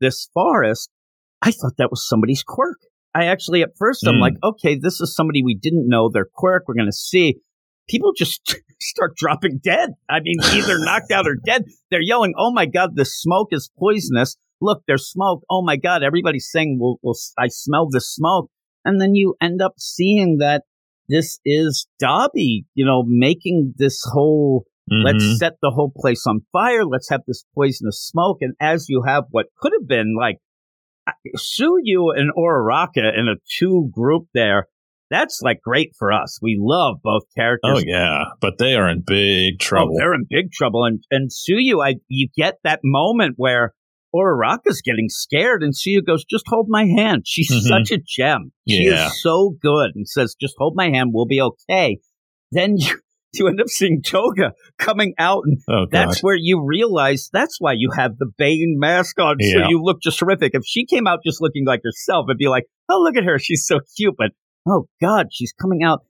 this 0.00 0.28
forest. 0.32 0.88
I 1.46 1.50
thought 1.52 1.76
that 1.78 1.90
was 1.90 2.06
somebody's 2.08 2.42
quirk. 2.42 2.78
I 3.14 3.24
actually, 3.26 3.62
at 3.62 3.76
first, 3.78 4.06
I'm 4.06 4.16
Hmm. 4.16 4.20
like, 4.20 4.34
okay, 4.42 4.76
this 4.76 5.00
is 5.00 5.14
somebody 5.14 5.42
we 5.42 5.54
didn't 5.54 5.88
know 5.88 6.10
their 6.10 6.26
quirk. 6.30 6.64
We're 6.66 6.74
going 6.74 6.88
to 6.88 6.92
see. 6.92 7.36
People 7.88 8.12
just 8.16 8.40
start 8.80 9.16
dropping 9.16 9.58
dead. 9.62 9.90
I 10.10 10.20
mean, 10.20 10.36
either 10.52 10.78
knocked 10.84 11.10
out 11.12 11.26
or 11.26 11.36
dead. 11.36 11.64
They're 11.90 12.00
yelling, 12.02 12.34
"Oh 12.36 12.52
my 12.52 12.66
god, 12.66 12.90
the 12.96 13.04
smoke 13.04 13.48
is 13.52 13.70
poisonous! 13.78 14.36
Look, 14.60 14.82
there's 14.86 15.08
smoke! 15.08 15.42
Oh 15.48 15.62
my 15.62 15.76
god!" 15.76 16.02
Everybody's 16.02 16.48
saying, 16.50 16.78
"Well, 16.80 16.98
well 17.02 17.14
I 17.38 17.46
smell 17.48 17.88
the 17.88 18.00
smoke," 18.00 18.50
and 18.84 19.00
then 19.00 19.14
you 19.14 19.36
end 19.40 19.62
up 19.62 19.74
seeing 19.78 20.38
that 20.40 20.64
this 21.08 21.38
is 21.44 21.86
Dabi, 22.02 22.64
you 22.74 22.84
know, 22.84 23.04
making 23.06 23.74
this 23.78 24.02
whole 24.12 24.64
Mm-hmm. 24.88 25.04
let's 25.04 25.38
set 25.40 25.54
the 25.60 25.72
whole 25.72 25.90
place 25.96 26.24
on 26.28 26.42
fire. 26.52 26.84
Let's 26.84 27.08
have 27.10 27.22
this 27.26 27.44
poisonous 27.56 28.00
smoke. 28.00 28.38
And 28.40 28.54
as 28.60 28.86
you 28.88 29.02
have 29.04 29.24
what 29.32 29.46
could 29.60 29.72
have 29.76 29.88
been 29.88 30.14
like 30.16 30.36
Tsuyu 31.36 32.16
and 32.16 32.32
Uraraka 32.36 33.16
in 33.16 33.28
a 33.28 33.36
two 33.58 33.90
group 33.92 34.26
there, 34.34 34.66
that's 35.10 35.40
like 35.42 35.60
great 35.62 35.92
for 35.98 36.12
us. 36.12 36.38
We 36.42 36.56
love 36.60 36.96
both 37.02 37.22
characters. 37.36 37.76
Oh 37.76 37.82
yeah, 37.84 38.24
but 38.40 38.54
they 38.58 38.74
are 38.74 38.88
in 38.88 39.02
big 39.06 39.58
trouble. 39.60 39.92
Oh, 39.94 39.98
they're 39.98 40.14
in 40.14 40.26
big 40.28 40.50
trouble. 40.52 40.84
And 40.84 41.02
and 41.10 41.30
Tsuyu, 41.30 41.84
I 41.84 41.96
you 42.08 42.28
get 42.36 42.56
that 42.64 42.80
moment 42.82 43.34
where 43.36 43.72
Uraraka's 44.14 44.80
getting 44.82 45.08
scared, 45.08 45.62
and 45.62 45.74
Tsuyu 45.74 46.04
goes, 46.04 46.24
"Just 46.24 46.44
hold 46.48 46.66
my 46.68 46.86
hand." 46.86 47.22
She's 47.26 47.50
Mhm. 47.52 47.68
such 47.68 47.92
a 47.92 47.98
gem. 47.98 48.52
She 48.68 48.84
Yeah. 48.86 49.06
is 49.08 49.22
so 49.22 49.54
good, 49.60 49.92
and 49.94 50.08
says, 50.08 50.34
"Just 50.40 50.54
hold 50.58 50.74
my 50.74 50.90
hand. 50.90 51.10
We'll 51.12 51.26
be 51.26 51.40
okay." 51.40 51.98
Then 52.50 52.76
you 52.78 52.98
you 53.38 53.48
end 53.48 53.60
up 53.60 53.68
seeing 53.68 54.02
Toga 54.02 54.52
coming 54.78 55.14
out, 55.18 55.42
and 55.44 55.58
oh 55.68 55.86
that's 55.90 56.22
where 56.22 56.36
you 56.38 56.64
realize 56.64 57.28
that's 57.32 57.56
why 57.60 57.72
you 57.72 57.90
have 57.96 58.18
the 58.18 58.26
Bane 58.38 58.76
mask 58.78 59.18
on, 59.20 59.36
so 59.40 59.68
you 59.68 59.82
look 59.82 60.00
just 60.02 60.18
terrific. 60.18 60.52
If 60.54 60.62
she 60.66 60.86
came 60.86 61.06
out 61.06 61.20
just 61.24 61.40
looking 61.40 61.66
like 61.66 61.80
herself, 61.84 62.26
it'd 62.28 62.38
be 62.38 62.48
like, 62.48 62.64
"Oh, 62.88 63.00
look 63.02 63.16
at 63.16 63.24
her, 63.24 63.38
she's 63.38 63.66
so 63.66 63.80
cute." 63.96 64.14
But 64.16 64.32
oh 64.68 64.86
god, 65.00 65.28
she's 65.32 65.52
coming 65.52 65.82
out. 65.82 66.00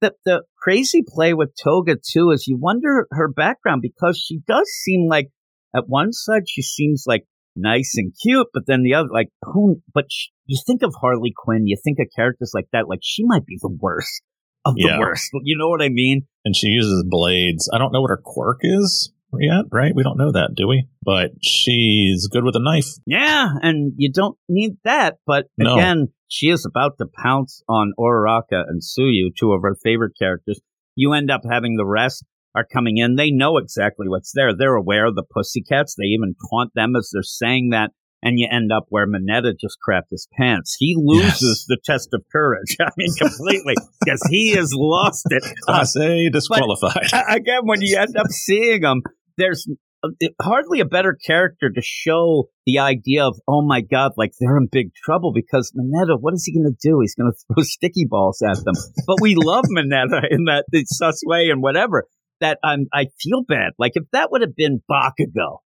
The 0.00 0.14
the 0.24 0.42
crazy 0.58 1.02
play 1.06 1.34
with 1.34 1.50
Toga 1.62 1.96
too 1.96 2.30
is 2.30 2.46
you 2.46 2.56
wonder 2.56 3.06
her 3.10 3.28
background 3.28 3.82
because 3.82 4.18
she 4.18 4.40
does 4.46 4.68
seem 4.82 5.08
like 5.08 5.28
at 5.74 5.84
one 5.88 6.12
side 6.12 6.48
she 6.48 6.62
seems 6.62 7.04
like 7.06 7.24
nice 7.56 7.94
and 7.96 8.12
cute, 8.22 8.48
but 8.52 8.64
then 8.66 8.82
the 8.82 8.94
other 8.94 9.08
like 9.12 9.28
who? 9.42 9.80
But 9.92 10.06
sh- 10.10 10.28
you 10.46 10.60
think 10.66 10.82
of 10.82 10.94
Harley 11.00 11.32
Quinn, 11.36 11.66
you 11.66 11.76
think 11.82 11.98
of 12.00 12.06
characters 12.14 12.52
like 12.54 12.66
that, 12.72 12.88
like 12.88 13.00
she 13.02 13.24
might 13.24 13.46
be 13.46 13.58
the 13.60 13.76
worst 13.80 14.22
of 14.64 14.74
the 14.76 14.96
worst. 14.98 15.30
You 15.42 15.56
know 15.58 15.68
what 15.68 15.82
I 15.82 15.88
mean? 15.88 16.26
and 16.46 16.54
she 16.54 16.66
uses 16.68 17.04
blades. 17.08 17.70
I 17.72 17.78
don't 17.78 17.90
know 17.92 18.02
what 18.02 18.10
her 18.10 18.20
quirk 18.22 18.58
is 18.62 19.10
yet, 19.40 19.64
right? 19.72 19.94
We 19.94 20.02
don't 20.02 20.18
know 20.18 20.30
that, 20.32 20.50
do 20.54 20.68
we? 20.68 20.86
But 21.02 21.30
she's 21.42 22.28
good 22.28 22.44
with 22.44 22.54
a 22.54 22.60
knife. 22.62 22.86
Yeah, 23.06 23.48
and 23.62 23.92
you 23.96 24.12
don't 24.12 24.36
need 24.48 24.72
that, 24.84 25.16
but 25.26 25.46
No. 25.58 25.74
again, 25.74 26.08
she 26.28 26.50
is 26.50 26.66
about 26.66 26.98
to 26.98 27.06
pounce 27.06 27.62
on 27.68 27.92
Uraraka 27.98 28.62
and 28.68 28.82
Tsuyu, 28.82 29.34
two 29.38 29.52
of 29.52 29.62
her 29.62 29.74
favorite 29.82 30.12
characters. 30.18 30.60
You 30.96 31.12
end 31.14 31.30
up 31.30 31.42
having 31.50 31.76
the 31.76 31.86
rest 31.86 32.24
are 32.54 32.64
coming 32.64 32.98
in. 32.98 33.16
They 33.16 33.30
know 33.32 33.56
exactly 33.56 34.08
what's 34.08 34.32
there. 34.34 34.54
They're 34.56 34.76
aware 34.76 35.06
of 35.06 35.16
the 35.16 35.24
pussycats. 35.24 35.96
They 35.96 36.04
even 36.04 36.34
taunt 36.50 36.72
them 36.74 36.94
as 36.96 37.10
they're 37.12 37.22
saying 37.22 37.70
that. 37.70 37.90
And 38.26 38.38
you 38.38 38.48
end 38.50 38.72
up 38.72 38.86
where 38.88 39.06
Mineta 39.06 39.52
just 39.60 39.76
crapped 39.86 40.08
his 40.10 40.26
pants. 40.36 40.74
He 40.78 40.96
loses 40.98 41.42
Yes. 41.42 41.64
the 41.68 41.78
test 41.84 42.08
of 42.14 42.22
courage. 42.32 42.76
I 42.80 42.88
mean, 42.96 43.10
completely, 43.20 43.74
because 44.04 44.26
he 44.30 44.52
has 44.56 44.72
lost 44.74 45.26
it. 45.30 45.44
Uh, 45.44 45.72
Class 45.74 45.94
A 45.96 46.30
disqualified. 46.30 47.08
again, 47.28 47.60
when 47.64 47.82
you 47.82 47.98
end 47.98 48.16
up 48.16 48.26
seeing 48.30 48.82
him, 48.82 49.02
there's 49.36 49.68
uh, 50.02 50.08
hardly 50.40 50.80
a 50.80 50.86
better 50.86 51.14
character 51.26 51.70
to 51.70 51.80
show 51.82 52.48
the 52.66 52.78
idea 52.78 53.26
of, 53.26 53.36
oh 53.46 53.60
my 53.60 53.82
God, 53.82 54.12
like 54.16 54.32
they're 54.40 54.56
in 54.56 54.68
big 54.72 54.94
trouble 54.94 55.32
because 55.34 55.70
Mineta, 55.76 56.16
what 56.18 56.32
is 56.32 56.44
he 56.46 56.58
going 56.58 56.72
to 56.72 56.88
do? 56.90 57.00
He's 57.02 57.14
going 57.14 57.30
to 57.30 57.54
throw 57.54 57.62
sticky 57.62 58.06
balls 58.08 58.40
at 58.42 58.56
them. 58.64 58.74
but 59.06 59.18
we 59.20 59.34
love 59.36 59.64
Mineta 59.70 60.22
in 60.30 60.44
that 60.46 60.64
sus 60.86 61.20
way 61.26 61.50
and 61.50 61.62
whatever. 61.62 62.04
That 62.40 62.58
I'm, 62.64 62.86
I 62.92 63.06
feel 63.22 63.42
bad. 63.46 63.72
Like 63.78 63.92
if 63.94 64.04
that 64.12 64.30
would 64.30 64.40
have 64.40 64.56
been 64.56 64.82
Bakugo, 64.90 65.58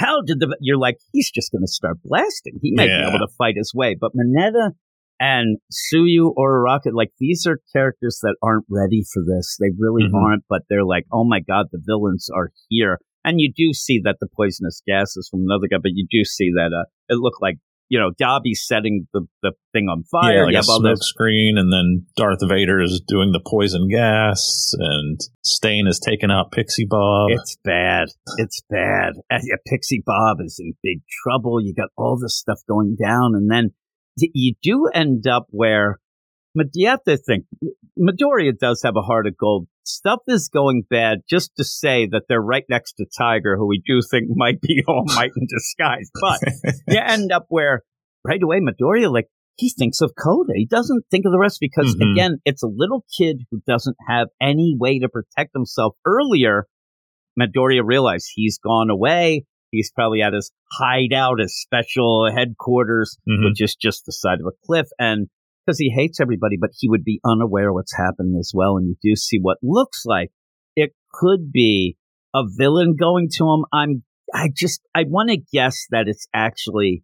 how 0.00 0.22
did 0.26 0.40
the, 0.40 0.56
you're 0.60 0.78
like, 0.78 0.96
he's 1.12 1.30
just 1.30 1.52
going 1.52 1.62
to 1.62 1.70
start 1.70 1.98
blasting. 2.04 2.58
He 2.62 2.72
might 2.74 2.88
Yeah. 2.88 3.04
be 3.04 3.08
able 3.16 3.26
to 3.26 3.32
fight 3.36 3.54
his 3.56 3.72
way. 3.74 3.96
But 4.00 4.12
Mineta 4.16 4.70
and 5.20 5.58
Tsuyu 5.70 6.32
or 6.36 6.62
Rocket, 6.62 6.94
like 6.94 7.10
these 7.20 7.46
are 7.46 7.60
characters 7.74 8.18
that 8.22 8.36
aren't 8.42 8.64
ready 8.70 9.02
for 9.12 9.22
this. 9.22 9.56
They 9.60 9.70
really 9.78 10.04
Mhm. 10.04 10.14
aren't, 10.14 10.44
but 10.48 10.62
they're 10.68 10.84
like, 10.84 11.04
oh 11.12 11.24
my 11.24 11.40
god, 11.40 11.66
the 11.70 11.82
villains 11.84 12.28
are 12.34 12.50
here. 12.68 12.98
And 13.22 13.38
you 13.38 13.52
do 13.54 13.74
see 13.74 14.00
that 14.04 14.16
the 14.20 14.28
poisonous 14.34 14.80
gas 14.86 15.14
is 15.16 15.28
from 15.30 15.42
another 15.42 15.68
guy, 15.70 15.76
but 15.82 15.92
you 15.94 16.06
do 16.10 16.24
see 16.24 16.50
that 16.56 16.72
uh, 16.72 16.86
it 17.10 17.18
looked 17.18 17.42
like 17.42 17.58
you 17.90 17.98
know, 17.98 18.12
Dabi's 18.18 18.64
setting 18.64 19.08
the, 19.12 19.26
the 19.42 19.52
thing 19.72 19.88
on 19.88 20.04
fire. 20.04 20.32
yeah, 20.32 20.44
like 20.44 20.54
a 20.54 20.62
smoke 20.62 21.02
screen, 21.02 21.58
and 21.58 21.72
then 21.72 22.06
Darth 22.16 22.38
Vader 22.48 22.80
is 22.80 23.02
doing 23.06 23.32
the 23.32 23.40
poison 23.44 23.88
gas, 23.90 24.72
and 24.78 25.18
Stain 25.42 25.88
is 25.88 25.98
taking 25.98 26.30
out 26.30 26.52
Pixie 26.52 26.86
Bob. 26.88 27.30
It's 27.32 27.58
bad. 27.64 28.08
It's 28.38 28.62
bad. 28.70 29.14
Pixie 29.66 30.04
Bob 30.06 30.38
is 30.40 30.60
in 30.60 30.72
big 30.84 31.02
trouble. 31.24 31.60
You 31.60 31.74
got 31.74 31.88
all 31.96 32.16
this 32.16 32.38
stuff 32.38 32.60
going 32.68 32.96
down, 32.96 33.34
and 33.34 33.50
then 33.50 33.70
you 34.16 34.54
do 34.62 34.88
end 34.94 35.26
up 35.26 35.48
where. 35.50 35.98
But 36.54 36.66
you 36.74 36.88
have 36.88 37.02
to 37.04 37.16
think 37.16 37.46
Midoriya 37.98 38.56
does 38.58 38.82
have 38.84 38.94
a 38.96 39.02
heart 39.02 39.26
of 39.26 39.36
gold. 39.36 39.66
Stuff 39.90 40.20
is 40.28 40.48
going 40.48 40.84
bad 40.88 41.18
just 41.28 41.50
to 41.56 41.64
say 41.64 42.06
that 42.10 42.22
they're 42.28 42.40
right 42.40 42.64
next 42.68 42.94
to 42.94 43.06
Tiger, 43.16 43.56
who 43.56 43.66
we 43.66 43.82
do 43.84 44.00
think 44.08 44.26
might 44.34 44.60
be 44.60 44.82
All 44.86 45.04
Might 45.06 45.30
in 45.36 45.46
disguise. 45.48 46.10
But 46.20 46.40
you 46.88 47.00
end 47.04 47.32
up 47.32 47.46
where 47.48 47.82
right 48.24 48.42
away 48.42 48.60
Midoriya, 48.60 49.12
like, 49.12 49.26
he 49.56 49.68
thinks 49.70 50.00
of 50.00 50.12
Coda. 50.18 50.52
He 50.54 50.64
doesn't 50.66 51.04
think 51.10 51.26
of 51.26 51.32
the 51.32 51.38
rest 51.38 51.58
because, 51.60 51.94
Mhm. 51.94 52.12
again, 52.12 52.38
it's 52.46 52.62
a 52.62 52.66
little 52.68 53.04
kid 53.18 53.42
who 53.50 53.60
doesn't 53.66 53.96
have 54.08 54.28
any 54.40 54.74
way 54.78 54.98
to 55.00 55.08
protect 55.08 55.50
himself. 55.54 55.96
Earlier, 56.06 56.66
Midoriya 57.38 57.82
realized 57.84 58.30
he's 58.34 58.58
gone 58.58 58.90
away. 58.90 59.44
He's 59.70 59.92
probably 59.92 60.22
at 60.22 60.32
his 60.32 60.50
hideout, 60.72 61.38
his 61.40 61.60
special 61.60 62.28
headquarters, 62.34 63.18
Mhm. 63.28 63.44
which 63.50 63.60
is 63.60 63.76
just 63.76 64.04
the 64.06 64.12
side 64.12 64.40
of 64.40 64.46
a 64.46 64.56
cliff. 64.66 64.88
And 64.98 65.28
because 65.64 65.78
he 65.78 65.92
hates 65.94 66.20
everybody, 66.20 66.56
but 66.60 66.70
he 66.78 66.88
would 66.88 67.04
be 67.04 67.20
unaware 67.24 67.72
what's 67.72 67.96
happening 67.96 68.36
as 68.38 68.52
well. 68.54 68.76
And 68.76 68.88
you 68.88 68.96
do 69.02 69.16
see 69.16 69.38
what 69.40 69.58
looks 69.62 70.02
like 70.04 70.30
it 70.76 70.90
could 71.12 71.52
be 71.52 71.96
a 72.34 72.42
villain 72.58 72.96
going 72.98 73.28
to 73.32 73.44
him. 73.44 73.64
I'm, 73.72 74.02
I 74.34 74.48
just, 74.54 74.80
I 74.94 75.04
want 75.06 75.30
to 75.30 75.38
guess 75.52 75.86
that 75.90 76.08
it's 76.08 76.26
actually 76.34 77.02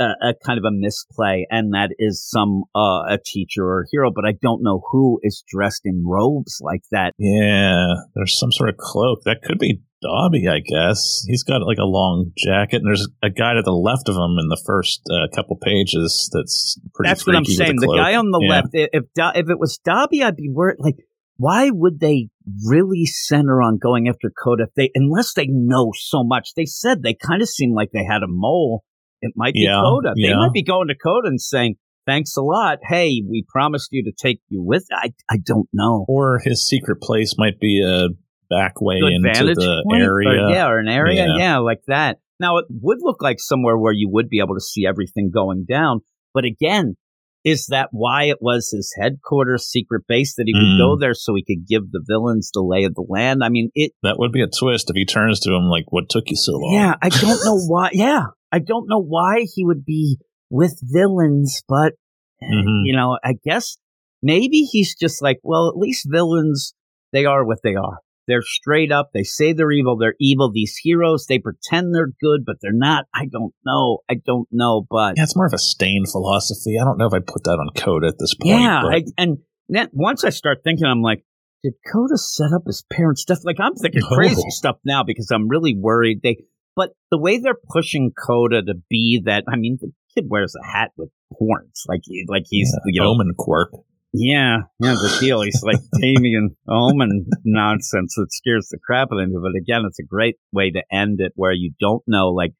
a, 0.00 0.30
a 0.30 0.34
kind 0.44 0.58
of 0.58 0.64
a 0.64 0.70
misplay 0.72 1.46
and 1.50 1.74
that 1.74 1.90
is 1.98 2.26
some, 2.28 2.64
uh, 2.74 3.04
a 3.08 3.18
teacher 3.24 3.62
or 3.64 3.82
a 3.82 3.86
hero, 3.92 4.10
but 4.14 4.24
I 4.24 4.32
don't 4.40 4.62
know 4.62 4.82
who 4.90 5.20
is 5.22 5.44
dressed 5.48 5.82
in 5.84 6.02
robes 6.06 6.58
like 6.62 6.82
that. 6.90 7.12
Yeah, 7.18 7.84
there's 8.14 8.38
some 8.38 8.50
sort 8.52 8.70
of 8.70 8.76
cloak. 8.78 9.20
That 9.24 9.42
could 9.44 9.58
be 9.58 9.80
Dabi, 10.02 10.48
I 10.50 10.60
guess. 10.60 11.22
He's 11.28 11.42
got 11.42 11.60
like 11.62 11.76
a 11.78 11.84
long 11.84 12.32
jacket, 12.38 12.76
and 12.76 12.86
there's 12.86 13.06
a 13.22 13.28
guy 13.28 13.52
to 13.52 13.62
the 13.62 13.70
left 13.72 14.08
of 14.08 14.14
him 14.16 14.38
in 14.40 14.48
the 14.48 14.60
first 14.66 15.02
uh, 15.10 15.28
couple 15.36 15.56
pages 15.56 16.30
that's 16.32 16.78
pretty 16.94 17.10
That's 17.10 17.26
what 17.26 17.36
I'm 17.36 17.44
freaky 17.44 17.52
with 17.58 17.60
a 17.60 17.66
saying. 17.66 17.76
The 17.80 17.86
cloak. 17.86 17.98
guy 17.98 18.14
on 18.16 18.30
the 18.30 18.40
Yeah. 18.42 18.48
left, 18.50 18.68
if 18.72 19.04
Do- 19.14 19.38
if 19.40 19.50
it 19.50 19.58
was 19.58 19.78
Dabi, 19.86 20.24
I'd 20.24 20.36
be 20.36 20.48
worried. 20.50 20.76
Like, 20.78 20.96
why 21.36 21.68
would 21.70 22.00
they 22.00 22.28
really 22.66 23.04
center 23.04 23.60
on 23.60 23.76
going 23.76 24.08
after 24.08 24.30
Coda 24.42 24.64
if 24.64 24.74
they, 24.74 24.90
unless 24.94 25.34
they 25.34 25.46
know 25.50 25.90
so 25.94 26.24
much? 26.24 26.54
They 26.56 26.64
said 26.66 27.02
they 27.02 27.14
kind 27.14 27.42
of 27.42 27.48
seem 27.48 27.74
like 27.74 27.90
they 27.92 28.04
had 28.04 28.22
a 28.22 28.26
mole. 28.28 28.84
It 29.22 29.32
might 29.36 29.54
be 29.54 29.60
Yeah, 29.64 29.80
Coda. 29.84 30.12
They 30.16 30.28
yeah. 30.28 30.36
might 30.36 30.52
be 30.52 30.62
going 30.62 30.88
to 30.88 30.94
Coda 30.94 31.28
and 31.28 31.40
saying, 31.40 31.76
"Thanks 32.06 32.36
a 32.36 32.42
lot. 32.42 32.78
Hey, 32.82 33.22
we 33.28 33.44
promised 33.48 33.88
you 33.92 34.04
to 34.04 34.12
take 34.12 34.40
you 34.48 34.62
with." 34.62 34.86
I 34.92 35.12
I 35.30 35.36
don't 35.44 35.68
know. 35.72 36.04
Or 36.08 36.40
his 36.44 36.66
secret 36.66 37.00
place 37.02 37.34
might 37.38 37.58
be 37.60 37.82
a 37.84 38.08
back 38.48 38.80
way 38.80 38.98
Good 39.00 39.12
into 39.14 39.54
the 39.54 39.84
point, 39.88 40.02
or- 40.02 40.22
area. 40.22 40.48
yeah, 40.50 40.66
or 40.68 40.78
an 40.78 40.88
area, 40.88 41.26
Yeah. 41.26 41.36
yeah. 41.38 41.58
like 41.58 41.82
that. 41.86 42.18
Now 42.40 42.56
it 42.58 42.64
would 42.70 42.98
look 43.02 43.22
like 43.22 43.38
somewhere 43.38 43.76
where 43.78 43.92
you 43.92 44.08
would 44.10 44.28
be 44.28 44.38
able 44.40 44.54
to 44.54 44.60
see 44.60 44.86
everything 44.86 45.30
going 45.32 45.66
down. 45.68 46.00
But 46.34 46.44
again, 46.46 46.96
is 47.44 47.66
that 47.66 47.88
why 47.92 48.24
it 48.24 48.38
was 48.40 48.70
his 48.70 48.94
headquarters, 49.00 49.66
secret 49.66 50.02
base 50.08 50.34
that 50.36 50.44
he 50.46 50.52
would 50.54 50.62
Mm. 50.76 50.78
go 50.78 50.96
there 50.98 51.14
so 51.14 51.34
he 51.34 51.44
could 51.44 51.66
give 51.66 51.90
the 51.90 52.02
villains 52.06 52.50
the 52.52 52.60
lay 52.62 52.84
of 52.84 52.94
the 52.94 53.04
land? 53.08 53.42
I 53.44 53.48
mean, 53.50 53.70
it. 53.74 53.92
That 54.02 54.18
would 54.18 54.32
be 54.32 54.42
a 54.42 54.46
twist 54.46 54.90
if 54.90 54.94
he 54.96 55.04
turns 55.06 55.40
to 55.40 55.50
him 55.54 55.64
like, 55.64 55.84
"What 55.90 56.08
took 56.10 56.28
you 56.28 56.36
so 56.36 56.52
long?" 56.58 56.74
Yeah, 56.74 56.94
I 57.00 57.08
don't 57.08 57.44
know 57.44 57.56
why. 57.68 57.90
Yeah, 57.92 58.26
I 58.52 58.58
don't 58.58 58.88
know 58.88 59.00
why 59.02 59.46
he 59.54 59.64
would 59.64 59.84
be 59.84 60.18
with 60.50 60.78
villains, 60.82 61.62
but 61.68 61.94
Mhm. 62.42 62.82
you 62.84 62.94
know, 62.96 63.18
I 63.24 63.34
guess 63.44 63.76
maybe 64.22 64.62
he's 64.70 64.94
just 64.94 65.22
like, 65.22 65.38
well, 65.42 65.68
at 65.68 65.76
least 65.76 66.06
villains, 66.10 66.74
they 67.12 67.24
are 67.24 67.44
what 67.44 67.58
they 67.62 67.74
are. 67.74 67.98
They're 68.26 68.42
straight 68.42 68.92
up. 68.92 69.10
They 69.12 69.24
say 69.24 69.52
they're 69.52 69.72
evil. 69.72 69.96
They're 69.96 70.14
evil. 70.20 70.52
These 70.52 70.76
heroes, 70.82 71.26
they 71.28 71.38
pretend 71.40 71.94
they're 71.94 72.12
good, 72.22 72.44
but 72.46 72.56
they're 72.62 72.72
not. 72.72 73.06
I 73.12 73.26
don't 73.26 73.52
know. 73.66 73.98
I 74.08 74.14
don't 74.24 74.46
know, 74.52 74.86
but 74.88 75.14
Yeah, 75.16 75.24
it's 75.24 75.34
more 75.34 75.46
of 75.46 75.52
a 75.52 75.58
stain 75.58 76.04
philosophy. 76.10 76.78
I 76.80 76.84
don't 76.84 76.96
know 76.98 77.06
if 77.06 77.12
I'd 77.14 77.26
put 77.26 77.42
that 77.44 77.58
on 77.58 77.70
Coda 77.76 78.06
at 78.08 78.18
this 78.18 78.34
point. 78.34 78.60
yeah. 78.60 78.82
but- 78.82 78.94
I, 78.94 79.04
and 79.18 79.38
then 79.68 79.88
once 79.92 80.22
I 80.24 80.30
start 80.30 80.58
thinking, 80.62 80.86
I'm 80.86 81.02
like, 81.02 81.24
did 81.64 81.74
Coda 81.92 82.16
set 82.16 82.52
up 82.54 82.62
his 82.66 82.84
parents' 82.90 83.22
stuff? 83.22 83.38
Like 83.44 83.58
I'm 83.60 83.74
thinking 83.74 84.02
crazy 84.02 84.48
stuff 84.50 84.76
now 84.84 85.02
because 85.02 85.30
I'm 85.32 85.48
really 85.48 85.76
worried. 85.76 86.20
They, 86.22 86.38
but 86.76 86.90
the 87.10 87.18
way 87.18 87.38
they're 87.38 87.58
pushing 87.70 88.12
Coda 88.12 88.62
to 88.62 88.74
be 88.88 89.22
that, 89.24 89.44
I 89.48 89.56
mean, 89.56 89.78
the 89.80 89.92
kid 90.14 90.26
wears 90.28 90.54
a 90.54 90.66
hat 90.66 90.90
with 90.96 91.10
horns, 91.32 91.84
like 91.88 92.00
he, 92.04 92.24
like 92.28 92.44
he's 92.48 92.72
yeah, 92.86 93.02
you 93.02 93.08
Omen 93.08 93.32
quirk. 93.38 93.70
Yeah, 94.12 94.58
yeah, 94.80 94.94
the 94.94 95.16
deal. 95.20 95.40
He's 95.42 95.62
like 95.62 95.76
Damien 96.00 96.56
Omen 96.68 97.26
nonsense 97.44 98.14
that 98.16 98.32
scares 98.32 98.68
the 98.70 98.78
crap 98.84 99.08
out 99.12 99.20
of 99.22 99.28
you. 99.28 99.40
But 99.40 99.56
again, 99.60 99.82
it's 99.86 100.00
a 100.00 100.04
great 100.04 100.36
way 100.52 100.70
to 100.72 100.82
end 100.92 101.20
it 101.20 101.32
where 101.36 101.52
you 101.52 101.72
don't 101.80 102.02
know, 102.08 102.28
like, 102.30 102.52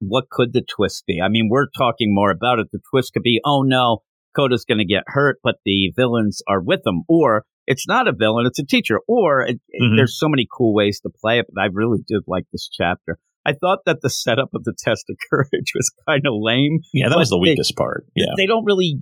what 0.00 0.28
could 0.30 0.52
the 0.52 0.62
twist 0.62 1.04
be? 1.06 1.20
I 1.22 1.28
mean, 1.28 1.48
we're 1.50 1.68
talking 1.76 2.14
more 2.14 2.30
about 2.30 2.58
it. 2.58 2.66
The 2.72 2.80
twist 2.90 3.12
could 3.14 3.22
be, 3.22 3.40
oh 3.46 3.62
no, 3.62 3.98
Coda's 4.36 4.64
going 4.66 4.78
to 4.78 4.84
get 4.84 5.04
hurt, 5.06 5.38
but 5.42 5.56
the 5.64 5.92
villains 5.96 6.42
are 6.48 6.60
with 6.60 6.80
him. 6.86 7.02
Or 7.08 7.44
it's 7.66 7.86
not 7.88 8.08
a 8.08 8.12
villain, 8.12 8.46
it's 8.46 8.58
a 8.58 8.64
teacher. 8.66 9.00
Or 9.08 9.42
it, 9.42 9.58
Mhm. 9.80 9.96
there's 9.96 10.18
so 10.18 10.28
many 10.28 10.46
cool 10.50 10.74
ways 10.74 11.00
to 11.00 11.10
play 11.10 11.38
it, 11.38 11.46
but 11.52 11.62
I 11.62 11.68
really 11.72 12.00
did 12.06 12.22
like 12.26 12.44
this 12.52 12.68
chapter. 12.70 13.18
I 13.46 13.52
thought 13.54 13.80
that 13.86 13.98
the 14.02 14.10
setup 14.10 14.50
of 14.54 14.64
the 14.64 14.74
test 14.76 15.06
of 15.10 15.16
courage 15.30 15.72
was 15.74 15.90
kind 16.08 16.26
of 16.26 16.34
lame 16.36 16.80
Yeah, 16.92 17.08
that 17.08 17.18
was 17.18 17.30
the 17.30 17.36
they- 17.38 17.50
weakest 17.52 17.76
part. 17.76 18.06
Yeah. 18.14 18.26
they 18.36 18.46
don't 18.46 18.64
really 18.64 18.98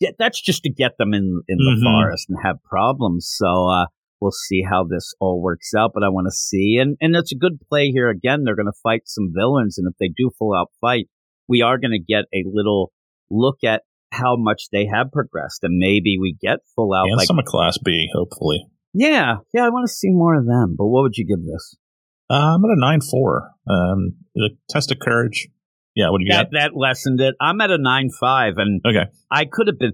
get 0.00 0.14
that's 0.18 0.40
just 0.40 0.62
to 0.62 0.70
get 0.72 0.92
them 0.98 1.12
in 1.12 1.42
in 1.48 1.58
the 1.58 1.76
Mhm. 1.78 1.82
forest 1.82 2.26
and 2.30 2.38
have 2.42 2.62
problems 2.62 3.28
so 3.30 3.68
uh 3.68 3.86
we'll 4.20 4.30
see 4.32 4.62
how 4.62 4.82
this 4.84 5.12
all 5.20 5.42
works 5.42 5.72
out 5.76 5.90
but 5.92 6.02
i 6.02 6.08
want 6.08 6.26
to 6.26 6.30
see 6.30 6.78
and 6.80 6.96
and 7.02 7.14
it's 7.14 7.32
a 7.32 7.36
good 7.36 7.58
play 7.68 7.90
here 7.90 8.08
again 8.08 8.44
they're 8.44 8.56
going 8.56 8.64
to 8.64 8.80
fight 8.82 9.02
some 9.04 9.30
villains 9.36 9.76
and 9.76 9.86
if 9.90 9.94
they 9.98 10.08
do 10.08 10.30
full 10.38 10.54
out 10.56 10.68
fight 10.80 11.06
we 11.48 11.60
are 11.60 11.76
going 11.78 11.90
to 11.90 11.98
get 11.98 12.24
a 12.32 12.42
little 12.46 12.92
look 13.30 13.58
at 13.62 13.82
how 14.10 14.36
much 14.38 14.62
they 14.72 14.86
have 14.86 15.12
progressed 15.12 15.60
and 15.64 15.76
maybe 15.78 16.16
we 16.18 16.34
get 16.40 16.60
full 16.74 16.94
out 16.94 17.04
and 17.06 17.16
like 17.18 17.26
some 17.26 17.38
of 17.38 17.44
Class 17.44 17.76
B, 17.84 18.08
hopefully. 18.14 18.64
yeah 18.94 19.36
yeah 19.52 19.66
i 19.66 19.68
want 19.68 19.86
to 19.86 19.92
see 19.92 20.08
more 20.10 20.34
of 20.34 20.46
them 20.46 20.76
but 20.78 20.86
what 20.86 21.02
would 21.02 21.16
you 21.18 21.26
give 21.26 21.44
this 21.44 21.76
Uh, 22.30 22.54
I'm 22.54 22.64
at 22.64 22.70
a 22.70 22.78
9 22.78 23.00
4. 23.10 23.50
Um, 23.68 24.12
the 24.34 24.50
test 24.68 24.92
of 24.92 24.98
courage. 25.00 25.48
Yeah, 25.96 26.10
what 26.10 26.18
do 26.18 26.24
you 26.24 26.32
that 26.32 26.50
that 26.52 26.70
lessened 26.76 27.20
it 27.20 27.34
i'm 27.40 27.60
at 27.60 27.70
a 27.72 27.76
9-5 27.76 28.52
and? 28.58 28.80
Okay. 28.86 29.10
I 29.30 29.44
could 29.50 29.66
have 29.66 29.78
been. 29.78 29.92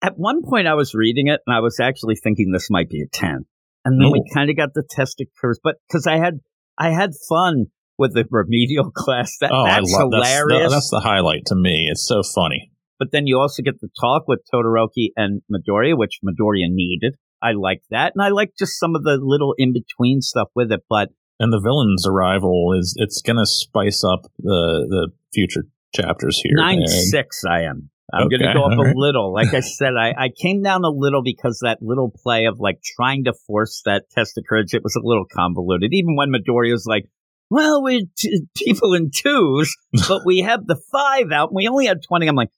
At 0.00 0.14
one 0.16 0.42
point, 0.48 0.68
I 0.68 0.74
was 0.74 0.94
reading 0.94 1.26
it 1.28 1.40
and 1.46 1.56
I 1.56 1.60
was 1.60 1.80
actually 1.80 2.14
thinking 2.14 2.52
this 2.52 2.68
might 2.70 2.90
be 2.90 3.00
a 3.00 3.06
ten, 3.10 3.46
and 3.86 3.98
then 3.98 4.12
we 4.12 4.22
kind 4.34 4.50
of 4.50 4.56
got 4.56 4.74
the 4.74 4.84
test 4.88 5.18
of 5.20 5.28
courage, 5.40 5.58
But 5.64 5.76
because 5.88 6.06
I 6.06 6.18
had 6.18 6.40
I 6.76 6.90
had 6.90 7.12
fun 7.26 7.66
with 7.96 8.12
the 8.12 8.26
remedial 8.30 8.90
class, 8.94 9.38
that 9.40 9.50
oh, 9.50 9.64
that's 9.64 9.94
I 9.94 9.98
love 9.98 10.10
that's 10.10 10.28
the, 10.28 10.44
hilarious. 10.44 10.72
that's 10.72 10.90
the 10.90 11.00
highlight 11.00 11.46
to 11.46 11.54
me. 11.54 11.88
It's 11.90 12.06
so 12.06 12.22
funny. 12.22 12.70
but 12.98 13.12
then 13.12 13.26
you 13.26 13.38
also 13.38 13.62
get 13.62 13.80
to 13.80 13.88
talk 13.98 14.28
with 14.28 14.40
Todoroki 14.52 15.08
and 15.16 15.40
Midoriya, 15.50 15.96
which 15.96 16.20
Midoriya 16.22 16.68
needed. 16.68 17.14
I 17.42 17.52
like 17.52 17.80
that, 17.90 18.12
and 18.14 18.22
I 18.22 18.28
like 18.28 18.50
just 18.58 18.78
some 18.78 18.94
of 18.94 19.04
the 19.04 19.18
little 19.20 19.54
in 19.56 19.72
between 19.72 20.20
stuff 20.20 20.48
with 20.54 20.70
it. 20.70 20.82
But 20.88 21.08
And 21.40 21.52
the 21.52 21.60
villain's 21.60 22.06
arrival 22.06 22.74
is 22.78 22.94
it's 22.98 23.20
going 23.22 23.36
to 23.36 23.46
spice 23.46 24.02
up 24.04 24.22
the 24.38 24.86
the 24.88 25.08
future 25.32 25.66
chapters 25.94 26.40
here. 26.42 26.52
nine 26.56 26.78
And- 26.78 26.88
six, 26.88 27.42
I 27.48 27.62
am. 27.62 27.90
I'm 28.12 28.28
going 28.28 28.42
to 28.42 28.52
go 28.52 28.64
up 28.64 28.78
all 28.78 28.86
a 28.86 28.92
little. 28.94 29.32
Like 29.32 29.54
I 29.54 29.60
said, 29.78 29.94
I, 29.98 30.10
I 30.16 30.28
came 30.28 30.62
down 30.62 30.84
a 30.84 30.90
little 30.90 31.22
because 31.24 31.60
that 31.64 31.78
little 31.80 32.10
play 32.22 32.44
of 32.44 32.60
like 32.60 32.80
trying 32.96 33.24
to 33.24 33.32
force 33.46 33.82
that 33.86 34.04
test 34.10 34.36
of 34.38 34.44
courage, 34.48 34.74
it 34.74 34.84
was 34.84 34.94
a 34.94 35.00
little 35.02 35.24
convoluted. 35.24 35.90
Even 35.92 36.14
when 36.14 36.28
Midoriya 36.30 36.72
was 36.72 36.86
like, 36.86 37.06
well, 37.50 37.82
we're 37.82 38.02
t- 38.16 38.46
people 38.56 38.92
in 38.94 39.10
twos, 39.12 39.74
but 40.08 40.20
we 40.24 40.40
have 40.40 40.66
the 40.66 40.80
five 40.92 41.32
out 41.32 41.48
and 41.48 41.56
we 41.56 41.66
only 41.66 41.86
had 41.86 42.02
20. 42.06 42.28
I'm 42.28 42.36
like, 42.36 42.50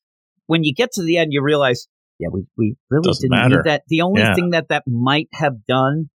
when 0.47 0.65
you 0.65 0.75
get 0.75 0.93
to 0.95 1.03
the 1.03 1.17
end, 1.17 1.33
you 1.33 1.43
realize, 1.43 1.87
yeah, 2.19 2.29
we, 2.31 2.45
we 2.59 2.77
really 2.91 3.05
Doesn't 3.07 3.31
didn't 3.31 3.41
matter. 3.41 3.57
need 3.63 3.71
that. 3.71 3.83
The 3.89 4.03
only 4.03 4.23
Yeah. 4.23 4.35
thing 4.35 4.51
that 4.51 4.69
that 4.69 4.83
might 4.87 5.29
have 5.33 5.65
done, 5.67 6.11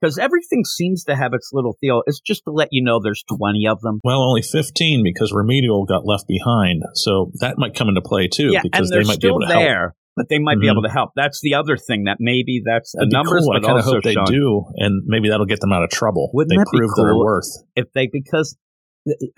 because 0.00 0.18
everything 0.18 0.64
seems 0.64 1.04
to 1.04 1.16
have 1.16 1.32
its 1.34 1.50
little 1.52 1.76
deal, 1.82 2.02
is 2.06 2.20
just 2.24 2.44
to 2.44 2.50
let 2.50 2.68
you 2.70 2.82
know 2.84 3.00
there's 3.02 3.24
20 3.24 3.66
of 3.66 3.80
them. 3.80 4.00
Well, 4.04 4.22
only 4.22 4.42
15 4.42 5.02
because 5.04 5.32
Remedial 5.32 5.84
got 5.84 6.06
left 6.06 6.26
behind. 6.28 6.82
So 6.94 7.30
that 7.40 7.58
might 7.58 7.74
come 7.74 7.88
into 7.88 8.02
play 8.02 8.28
too 8.28 8.50
yeah, 8.52 8.60
because 8.62 8.90
they 8.90 9.02
might 9.04 9.20
be 9.20 9.28
able 9.28 9.40
to 9.40 9.46
help. 9.46 9.60
there, 9.62 9.94
but 10.16 10.28
they 10.28 10.38
might 10.38 10.60
be 10.60 10.66
Mhm. 10.66 10.72
able 10.72 10.82
to 10.82 10.90
help. 10.90 11.10
That's 11.16 11.40
the 11.42 11.54
other 11.54 11.76
thing 11.76 12.04
that 12.04 12.18
maybe 12.20 12.62
that's 12.64 12.92
the 12.92 12.98
That'd 13.00 13.10
be 13.10 13.14
numbers, 13.16 13.44
cool. 13.44 13.52
I 13.52 13.56
but 13.60 13.66
kind 13.66 13.78
of 13.78 13.84
also 13.84 13.96
hope 13.96 14.04
they 14.04 14.12
Sean, 14.14 14.24
do, 14.26 14.64
and 14.76 15.02
maybe 15.06 15.28
that'll 15.30 15.46
get 15.46 15.60
them 15.60 15.72
out 15.72 15.82
of 15.82 15.90
trouble. 15.90 16.30
Wouldn't 16.34 16.50
they 16.50 16.56
that 16.56 16.68
be 16.72 16.78
prove 16.78 16.90
their 16.96 17.12
cool? 17.12 17.24
worth. 17.24 17.48
if 17.76 17.92
they 17.92 18.06
because 18.12 18.56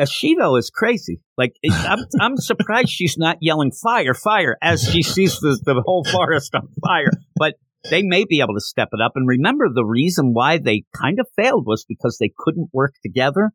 Ashido 0.00 0.58
is 0.58 0.70
crazy. 0.70 1.20
Like 1.36 1.54
I'm, 1.70 1.98
I'm 2.20 2.36
surprised 2.36 2.88
she's 2.90 3.16
not 3.18 3.38
yelling 3.40 3.72
fire, 3.72 4.14
fire 4.14 4.56
as 4.62 4.82
she 4.82 5.02
sees 5.02 5.38
the, 5.40 5.58
the 5.64 5.82
whole 5.84 6.04
forest 6.04 6.54
on 6.54 6.68
fire. 6.86 7.10
But 7.36 7.54
they 7.90 8.02
may 8.02 8.24
be 8.28 8.40
able 8.40 8.54
to 8.54 8.60
step 8.60 8.88
it 8.92 9.00
up. 9.00 9.12
And 9.14 9.26
remember, 9.28 9.66
the 9.72 9.84
reason 9.84 10.32
why 10.34 10.58
they 10.58 10.84
kind 10.96 11.20
of 11.20 11.26
failed 11.36 11.64
was 11.66 11.84
because 11.88 12.18
they 12.18 12.32
couldn't 12.36 12.70
work 12.72 12.94
together. 13.04 13.50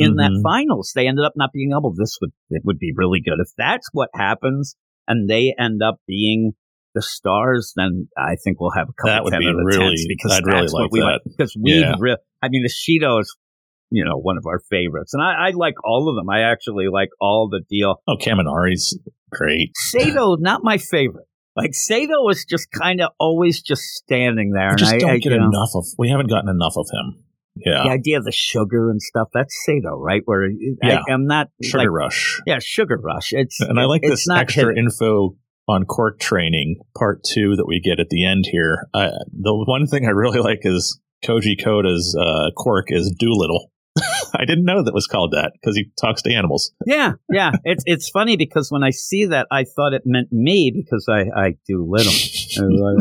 in 0.00 0.14
that 0.14 0.30
Mhm. 0.30 0.42
finals. 0.44 0.92
They 0.94 1.08
ended 1.08 1.24
up 1.24 1.32
not 1.34 1.50
being 1.52 1.72
able. 1.72 1.92
This 1.92 2.18
would 2.20 2.30
it 2.50 2.62
would 2.64 2.78
be 2.78 2.92
really 2.94 3.20
good 3.20 3.38
if 3.40 3.48
that's 3.58 3.88
what 3.92 4.08
happens, 4.14 4.76
and 5.08 5.28
they 5.28 5.52
end 5.58 5.82
up 5.82 5.96
being 6.06 6.52
the 6.94 7.02
stars. 7.02 7.72
Then 7.74 8.06
I 8.16 8.36
think 8.36 8.60
we'll 8.60 8.70
have 8.70 8.88
a 8.88 8.92
couple 8.92 9.10
That 9.10 9.24
would 9.24 9.32
10 9.32 9.40
be 9.40 9.46
really- 9.52 9.76
10s 9.96 10.04
because 10.06 10.32
I'd 10.32 10.46
really 10.46 10.60
that's 10.60 10.72
what 10.72 10.82
like 10.84 10.92
we 10.92 11.00
that. 11.00 11.04
want. 11.04 11.22
Because 11.26 11.56
we, 11.60 11.80
Yeah. 11.80 11.94
re- 11.98 12.16
I 12.40 12.48
mean, 12.48 12.62
the 12.62 12.68
Shido 12.70 13.20
is 13.20 13.36
you 13.90 14.04
know 14.04 14.16
one 14.18 14.36
of 14.36 14.44
our 14.46 14.60
favorites, 14.70 15.14
and 15.14 15.22
I, 15.22 15.48
I 15.48 15.50
like 15.54 15.74
all 15.84 16.08
of 16.08 16.16
them. 16.16 16.28
I 16.30 16.50
actually 16.50 16.86
like 16.92 17.08
all 17.20 17.48
the 17.50 17.60
deal. 17.68 18.02
Oh, 18.08 18.16
Kaminari's 18.20 18.98
great. 19.30 19.70
Sato, 19.76 20.36
not 20.36 20.62
my 20.62 20.78
favorite. 20.78 21.26
Like 21.56 21.74
Sato 21.74 22.22
was 22.22 22.44
just 22.44 22.68
kind 22.70 23.00
of 23.00 23.10
always 23.18 23.62
just 23.62 23.82
standing 23.82 24.52
there. 24.52 24.70
We 24.70 24.76
just 24.76 24.94
I, 24.94 24.98
don't 24.98 25.10
I, 25.10 25.18
get 25.18 25.32
you 25.32 25.38
know, 25.38 25.48
enough 25.48 25.70
of. 25.74 25.84
We 25.98 26.08
haven't 26.10 26.28
gotten 26.28 26.48
enough 26.48 26.74
of 26.76 26.86
him. 26.92 27.24
Yeah, 27.56 27.82
the 27.82 27.90
idea 27.90 28.18
of 28.18 28.24
the 28.24 28.30
sugar 28.32 28.90
and 28.90 29.02
stuff. 29.02 29.28
That's 29.34 29.52
Sato, 29.66 29.98
right? 29.98 30.22
Where 30.24 30.48
Yeah. 30.82 31.00
I, 31.08 31.12
am 31.12 31.26
not 31.26 31.48
Sugar 31.60 31.78
like, 31.78 31.90
Rush. 31.90 32.40
yeah, 32.46 32.58
sugar 32.60 32.96
rush. 33.02 33.32
It's 33.32 33.58
And 33.60 33.80
I 33.80 33.86
like 33.86 34.02
this 34.02 34.28
extra 34.30 34.66
hidden. 34.68 34.84
info 34.84 35.34
on 35.66 35.84
Quirk 35.86 36.20
training, 36.20 36.76
part 36.96 37.24
two, 37.24 37.56
that 37.56 37.66
we 37.66 37.80
get 37.80 37.98
at 37.98 38.08
the 38.10 38.24
end 38.24 38.44
here. 38.50 38.86
Uh, 38.94 39.10
the 39.32 39.52
one 39.66 39.86
thing 39.88 40.06
I 40.06 40.10
really 40.10 40.38
like 40.50 40.60
is 40.62 41.00
Koji 41.24 41.56
Koda's 41.62 42.16
uh, 42.18 42.50
Quirk 42.56 42.86
is 42.90 43.12
Doolittle. 43.18 43.72
I 44.34 44.44
didn't 44.44 44.64
know 44.64 44.82
that 44.82 44.94
was 44.94 45.06
called 45.06 45.32
that 45.32 45.52
because 45.54 45.76
he 45.76 45.90
talks 46.00 46.22
to 46.22 46.32
animals. 46.32 46.72
Yeah, 46.86 47.12
yeah. 47.30 47.52
It's 47.64 47.82
it's 47.86 48.08
funny 48.08 48.36
because 48.36 48.70
when 48.70 48.82
I 48.82 48.90
see 48.90 49.26
that, 49.26 49.46
I 49.50 49.64
thought 49.64 49.92
it 49.92 50.02
meant 50.04 50.32
me 50.32 50.72
because 50.74 51.06
I 51.08 51.24
I 51.36 51.54
do 51.66 51.86
little. 51.88 52.12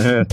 Eh. 0.01 0.23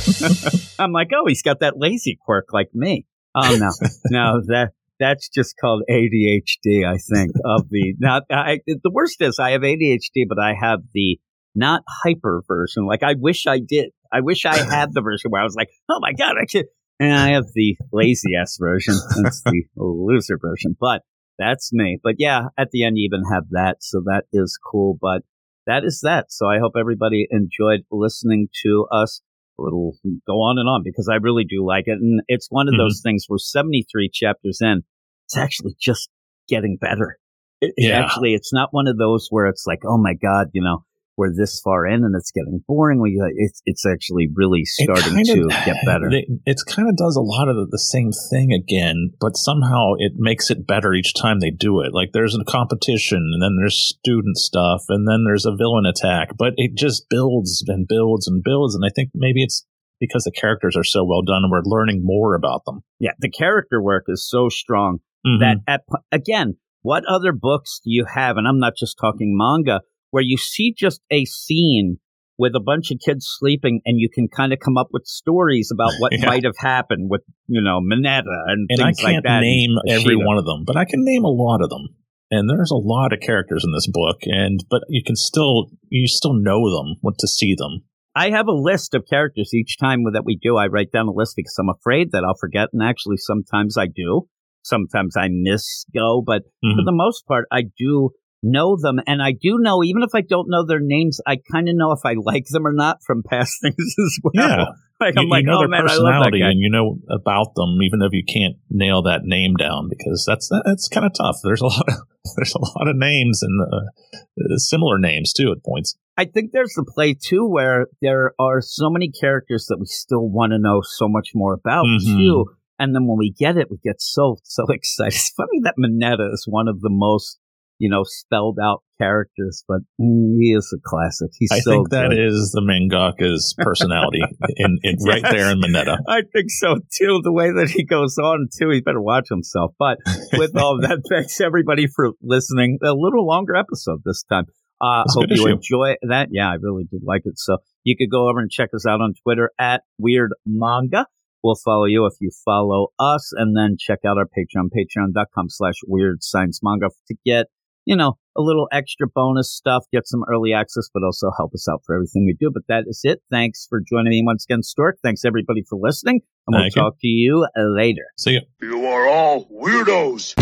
I'm 0.79 0.93
like, 0.93 1.11
oh, 1.15 1.27
he's 1.27 1.43
got 1.43 1.61
that 1.61 1.75
lazy 1.77 2.19
quirk 2.25 2.47
like 2.53 2.75
me. 2.75 3.07
Oh 3.35 3.57
no, 3.57 3.71
no, 4.11 4.41
that 4.47 4.73
that's 4.99 5.29
just 5.29 5.55
called 5.61 5.83
ADHD. 5.91 6.87
I 6.87 6.99
think 6.99 7.33
of 7.45 7.69
the 7.71 7.95
not. 7.99 8.25
I, 8.31 8.61
the 8.67 8.91
worst 8.91 9.21
is 9.21 9.39
I 9.39 9.51
have 9.51 9.63
ADHD, 9.63 10.25
but 10.29 10.39
I 10.39 10.55
have 10.61 10.81
the 10.93 11.19
not 11.55 11.83
hyper 11.89 12.43
version. 12.47 12.87
Like 12.87 13.03
I 13.03 13.15
wish 13.19 13.47
I 13.47 13.59
did. 13.59 13.91
I 14.13 14.21
wish 14.21 14.45
I 14.45 14.57
had 14.57 14.93
the 14.93 15.03
version 15.03 15.31
where 15.31 15.41
I 15.41 15.45
was 15.45 15.57
like, 15.57 15.69
oh 15.89 15.99
my 16.01 16.13
god, 16.13 16.37
I 16.41 16.47
should. 16.49 16.67
And 17.01 17.13
I 17.13 17.31
have 17.31 17.45
the 17.55 17.77
lazy 17.93 18.35
ass 18.41 18.57
version. 18.61 18.95
That's 19.23 19.43
the 19.43 19.65
loser 19.77 20.39
version. 20.41 20.77
But 20.79 21.03
that's 21.39 21.73
me. 21.73 21.99
But 22.03 22.15
yeah, 22.19 22.47
at 22.57 22.71
the 22.71 22.85
end, 22.85 22.97
you 22.97 23.09
even 23.11 23.25
have 23.33 23.45
that. 23.51 23.79
So 23.81 24.01
that 24.07 24.25
is 24.33 24.59
cool. 24.71 24.97
But 25.01 25.23
that 25.67 25.85
is 25.85 26.01
that. 26.05 26.27
So 26.31 26.47
I 26.47 26.59
hope 26.61 26.73
everybody 26.79 27.27
enjoyed 27.31 27.81
listening 27.91 28.49
to 28.63 28.87
us. 28.93 29.21
It'll 29.59 29.97
go 30.27 30.35
on 30.35 30.59
and 30.59 30.69
on 30.69 30.83
because 30.85 31.09
I 31.11 31.17
really 31.17 31.45
do 31.45 31.65
like 31.67 31.85
it. 31.87 31.99
And 32.01 32.21
it's 32.29 32.49
one 32.51 32.69
of 32.69 32.75
Mhm. 32.75 32.79
those 32.79 33.01
things 33.03 33.25
where 33.29 33.39
73 33.39 34.11
chapters 34.13 34.59
in, 34.61 34.83
it's 35.27 35.37
actually 35.37 35.75
just 35.81 36.11
getting 36.49 36.77
better. 36.77 37.19
It 37.61 37.75
Yeah. 37.77 38.01
Actually, 38.01 38.35
it's 38.35 38.53
not 38.53 38.69
one 38.73 38.89
of 38.89 38.99
those 38.99 39.29
where 39.31 39.47
it's 39.47 39.65
like, 39.67 39.81
oh 39.87 39.97
my 39.97 40.15
God, 40.15 40.49
you 40.53 40.63
know, 40.63 40.85
we're 41.17 41.33
this 41.35 41.61
far 41.63 41.87
in 41.87 42.05
and 42.05 42.15
it's 42.17 42.31
getting 42.33 42.63
boring. 42.67 43.01
We, 43.01 43.21
it's, 43.37 43.63
it's 43.65 43.87
actually 43.87 44.29
really 44.35 44.65
starting 44.65 45.25
to 45.25 45.43
of- 45.43 45.49
get 45.65 45.77
better. 45.87 46.09
It, 46.11 46.61
kind 46.67 46.89
of 46.89 46.97
does 46.97 47.17
a 47.17 47.21
lot 47.21 47.49
of 47.49 47.57
the, 47.57 47.67
the 47.71 47.79
same 47.79 48.11
thing 48.31 48.53
again, 48.53 49.11
but 49.21 49.37
somehow 49.37 49.93
it 49.99 50.13
makes 50.17 50.51
it 50.51 50.67
better 50.67 50.93
each 50.95 51.15
time 51.15 51.41
they 51.41 51.51
do 51.51 51.81
it. 51.81 51.93
Like 51.93 52.11
there's 52.13 52.35
a 52.35 52.45
competition, 52.45 53.19
and 53.33 53.43
then 53.43 53.57
there's 53.61 53.79
student 53.79 54.37
stuff, 54.37 54.83
and 54.89 55.07
then 55.07 55.25
there's 55.25 55.47
a 55.47 55.55
villain 55.55 55.87
attack, 55.87 56.31
but 56.39 56.55
it 56.57 56.75
just 56.77 57.07
builds 57.09 57.65
and 57.67 57.87
builds 57.87 58.27
and 58.27 58.43
builds. 58.43 58.75
And 58.75 58.85
I 58.85 58.91
think 58.95 59.11
maybe 59.15 59.43
it's 59.43 59.65
because 60.01 60.25
the 60.25 60.33
characters 60.33 60.77
are 60.77 60.85
so 60.85 61.05
well 61.05 61.23
done, 61.23 61.43
and 61.45 61.51
we're 61.51 61.63
learning 61.65 62.01
more 62.03 62.35
about 62.35 62.65
them. 62.67 62.81
yeah, 62.99 63.13
the 63.21 63.31
character 63.31 63.81
work 63.83 64.05
is 64.09 64.29
so 64.29 64.49
strong. 64.49 64.99
Mhm. 65.27 65.41
that 65.41 65.57
at, 65.67 65.81
again, 66.13 66.57
what 66.83 67.05
other 67.07 67.33
books 67.33 67.81
do 67.83 67.91
you 67.91 68.05
have? 68.15 68.37
And 68.37 68.47
I'm 68.47 68.59
not 68.59 68.75
just 68.79 68.99
talking 69.01 69.35
manga, 69.35 69.81
where 70.15 70.23
you 70.23 70.37
see 70.37 70.73
just 70.73 71.01
a 71.11 71.25
scene 71.25 71.97
with 72.39 72.55
a 72.55 72.61
bunch 72.61 72.93
of 72.93 72.99
kids 73.05 73.27
sleeping, 73.39 73.81
and 73.85 73.99
you 73.99 74.09
can 74.09 74.29
kind 74.29 74.53
of 74.53 74.61
come 74.61 74.77
up 74.77 74.89
with 74.93 75.05
stories 75.07 75.71
about 75.75 75.91
what 75.99 76.13
Yeah. 76.17 76.27
might 76.27 76.45
have 76.45 76.57
happened 76.57 77.11
with 77.11 77.23
you 77.49 77.61
know 77.61 77.81
Mineta 77.81 78.39
and, 78.47 78.69
and 78.71 78.81
I 78.81 78.93
can't 78.93 79.03
like 79.03 79.23
that. 79.25 79.41
name 79.41 79.75
every 79.89 80.15
one 80.15 80.39
of 80.39 80.45
them, 80.45 80.63
but 80.65 80.77
I 80.77 80.85
can 80.85 81.05
name 81.05 81.25
a 81.25 81.29
lot 81.45 81.61
of 81.63 81.69
them. 81.69 81.89
And 82.31 82.49
there's 82.49 82.71
a 82.71 82.77
lot 82.95 83.13
of 83.13 83.21
characters 83.21 83.65
in 83.67 83.73
this 83.73 83.89
book, 83.89 84.19
and 84.23 84.61
but 84.71 84.83
you 84.89 85.03
can 85.05 85.17
still 85.17 85.71
you 85.91 86.07
still 86.07 86.35
know 86.35 86.61
them 86.77 86.97
when 87.03 87.15
to 87.19 87.27
see 87.29 87.55
them. 87.57 87.83
I 88.17 88.31
have 88.31 88.47
a 88.47 88.53
list 88.71 88.95
of 88.95 89.07
characters 89.11 89.51
each 89.53 89.77
time 89.79 90.05
that 90.13 90.25
we 90.25 90.39
do. 90.41 90.57
I 90.57 90.69
write 90.69 90.93
down 90.93 91.09
a 91.09 91.13
list 91.13 91.35
because 91.37 91.57
I'm 91.59 91.69
afraid 91.69 92.13
that 92.13 92.23
I'll 92.25 92.39
forget, 92.41 92.69
and 92.73 92.83
actually 92.83 93.17
sometimes 93.19 93.77
I 93.77 93.87
do. 93.87 94.29
Sometimes 94.63 95.17
I 95.17 95.29
miss 95.31 95.85
go, 95.93 96.23
but 96.25 96.43
for 96.63 96.81
Mhm. 96.83 96.87
the 96.87 96.93
most 97.05 97.27
part, 97.27 97.45
I 97.53 97.63
do 97.77 98.11
know 98.45 98.77
them, 98.81 99.01
and 99.07 99.23
I 99.23 99.33
do 99.33 99.59
know 99.59 99.83
even 99.83 100.03
if 100.03 100.11
I 100.15 100.21
don't 100.21 100.49
know 100.49 100.65
their 100.67 100.81
names, 100.81 101.21
I 101.27 101.39
kind 101.51 101.69
of 101.69 101.75
know 101.77 101.93
if 101.93 102.01
I 102.05 102.15
like 102.23 102.45
them 102.51 102.67
or 102.67 102.73
not 102.73 102.99
from 103.07 103.23
past 103.29 103.59
things 103.63 103.77
as 103.79 104.19
well. 104.23 104.33
Yeah. 104.35 104.65
like 105.01 105.15
you, 105.17 105.23
I'm 105.23 105.29
like, 105.29 105.43
you 105.45 105.51
know 105.51 105.57
oh 105.57 105.61
their 105.61 105.69
man, 105.69 105.81
I 105.81 105.95
love 105.97 105.97
that 105.97 106.03
personality 106.05 106.41
and 106.43 106.61
you 106.61 106.71
know 106.71 106.99
about 107.11 107.55
them, 107.57 107.79
even 107.83 108.03
if 108.03 108.13
you 108.13 108.23
can't 108.29 108.57
nail 108.71 109.03
that 109.03 109.23
name 109.25 109.55
down, 109.57 109.89
because 109.89 110.25
that's 110.29 110.51
that's 110.65 110.89
kind 110.89 111.07
of 111.07 111.13
tough. 111.17 111.37
There's 111.43 111.63
a 111.63 111.67
lot 111.73 111.89
of 111.89 111.95
there's 112.37 112.55
a 112.55 112.61
lot 112.79 112.89
of 112.89 112.97
names 112.97 113.43
and 113.43 113.61
uh, 113.61 114.57
similar 114.57 114.99
names 114.99 115.33
too 115.33 115.53
at 115.57 115.65
points. 115.65 115.97
I 116.17 116.27
think 116.27 116.53
there's 116.53 116.75
the 116.77 116.85
play 116.85 117.15
too 117.15 117.49
where 117.49 117.89
there 118.01 118.35
are 118.39 118.61
so 118.61 118.89
many 118.89 119.11
characters 119.11 119.67
that 119.69 119.79
we 119.81 119.87
still 119.87 120.29
want 120.29 120.53
to 120.53 120.59
know 120.59 120.81
so 120.83 121.09
much 121.09 121.31
more 121.35 121.55
about 121.55 121.85
Mhm. 121.87 122.07
too. 122.17 122.45
And 122.79 122.95
then 122.95 123.07
when 123.07 123.19
we 123.19 123.31
get 123.31 123.57
it, 123.57 123.69
we 123.71 123.79
get 123.83 124.01
so 124.01 124.37
so 124.43 124.65
excited. 124.69 125.15
It's 125.15 125.31
funny 125.31 125.61
that 125.65 125.75
Mineta 125.79 126.33
is 126.33 126.45
one 126.49 126.69
of 126.69 126.81
the 126.81 126.91
most 126.91 127.39
you 127.79 127.91
know 127.91 128.03
spelled 128.05 128.59
out 128.63 128.83
characters, 129.01 129.65
but 129.67 129.81
he 129.99 130.55
is 130.57 130.73
a 130.75 130.81
classic. 130.85 131.31
He's 131.39 131.51
I 131.53 131.59
so 131.61 131.71
think 131.73 131.91
that 131.91 132.11
good. 132.11 132.19
is 132.19 132.53
the 132.55 132.61
mangaka's 132.63 133.55
personality 133.59 134.21
in, 134.57 134.79
in 134.83 134.97
right 135.07 135.23
there 135.23 135.51
in 135.51 135.61
Mineta. 135.61 135.97
I 136.09 136.23
think 136.33 136.47
so 136.51 136.77
too. 136.97 137.21
The 137.23 137.33
way 137.33 137.51
that 137.51 137.71
he 137.71 137.85
goes 137.85 138.17
on 138.19 138.49
too, 138.57 138.71
he 138.71 138.81
better 138.81 139.03
watch 139.03 139.29
himself. 139.29 139.73
But 139.79 139.99
with 140.35 140.57
all 140.57 140.79
that, 140.81 141.03
thanks 141.09 141.41
everybody 141.41 141.87
for 141.95 142.13
listening. 142.23 142.79
A 142.85 142.93
little 142.95 143.27
longer 143.27 143.57
episode 143.57 144.03
this 144.05 144.23
time. 144.25 144.45
Uh, 144.81 145.03
It's 145.07 145.15
hope 145.15 145.27
you 145.29 145.47
issue. 145.47 145.55
enjoy 145.55 145.95
that. 146.09 146.29
Yeah, 146.31 146.49
I 146.51 146.55
really 146.61 146.85
did 146.91 147.03
like 147.05 147.23
it. 147.25 147.39
So 147.39 147.59
you 147.85 147.97
could 147.97 148.11
go 148.11 148.29
over 148.29 148.41
and 148.41 148.51
check 148.51 148.71
us 148.75 148.87
out 148.87 149.01
on 149.01 149.15
Twitter 149.23 149.51
at 149.59 149.83
Weird 149.99 150.33
Manga. 150.47 151.07
We'll 151.43 151.57
follow 151.63 151.85
you 151.85 152.07
if 152.07 152.15
you 152.21 152.31
follow 152.45 152.89
us, 152.99 153.31
and 153.37 153.55
then 153.57 153.77
check 153.79 153.99
out 154.07 154.17
our 154.17 154.25
Patreon, 154.25 154.69
patreon.com 154.75 155.47
slash 155.51 155.75
Weird 155.87 156.23
Science 156.23 156.61
Manga 156.63 156.89
to 157.09 157.15
get 157.25 157.47
you 157.85 157.97
know 157.97 158.17
a 158.37 158.41
little 158.43 158.69
extra 158.73 159.07
bonus 159.15 159.53
stuff, 159.53 159.85
get 159.93 160.07
some 160.07 160.23
early 160.29 160.53
access, 160.53 160.89
but 160.93 161.03
also 161.05 161.31
help 161.37 161.53
us 161.55 161.69
out 161.71 161.83
for 161.87 161.95
everything 161.95 162.25
we 162.27 162.37
do. 162.39 162.51
But 162.53 162.63
that 162.69 162.85
is 162.89 163.01
it. 163.05 163.21
Thanks 163.31 163.67
for 163.69 163.81
joining 163.81 164.11
me 164.11 164.23
once 164.25 164.45
again, 164.49 164.63
Stork. 164.63 164.99
Thanks 165.03 165.25
everybody 165.25 165.63
for 165.69 165.79
listening, 165.81 166.21
and 166.47 166.55
we'll 166.55 166.63
Thank 166.65 166.77
you. 166.77 166.83
talk 166.83 166.95
to 167.01 167.07
you 167.07 167.47
later. 167.57 168.03
See 168.19 168.33
ya. 168.35 168.41
You 168.61 168.87
are 168.87 169.07
all 169.09 169.47
weirdos. 169.49 170.35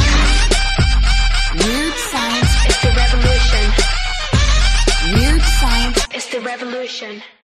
Weird 1.55 1.95
science, 1.95 2.49
It's 2.65 2.81
the 2.83 2.93
revolution. 2.97 3.73
weird 5.21 5.43
science. 5.43 6.07
It's 6.15 6.29
the 6.33 6.41
revolution. 6.41 7.23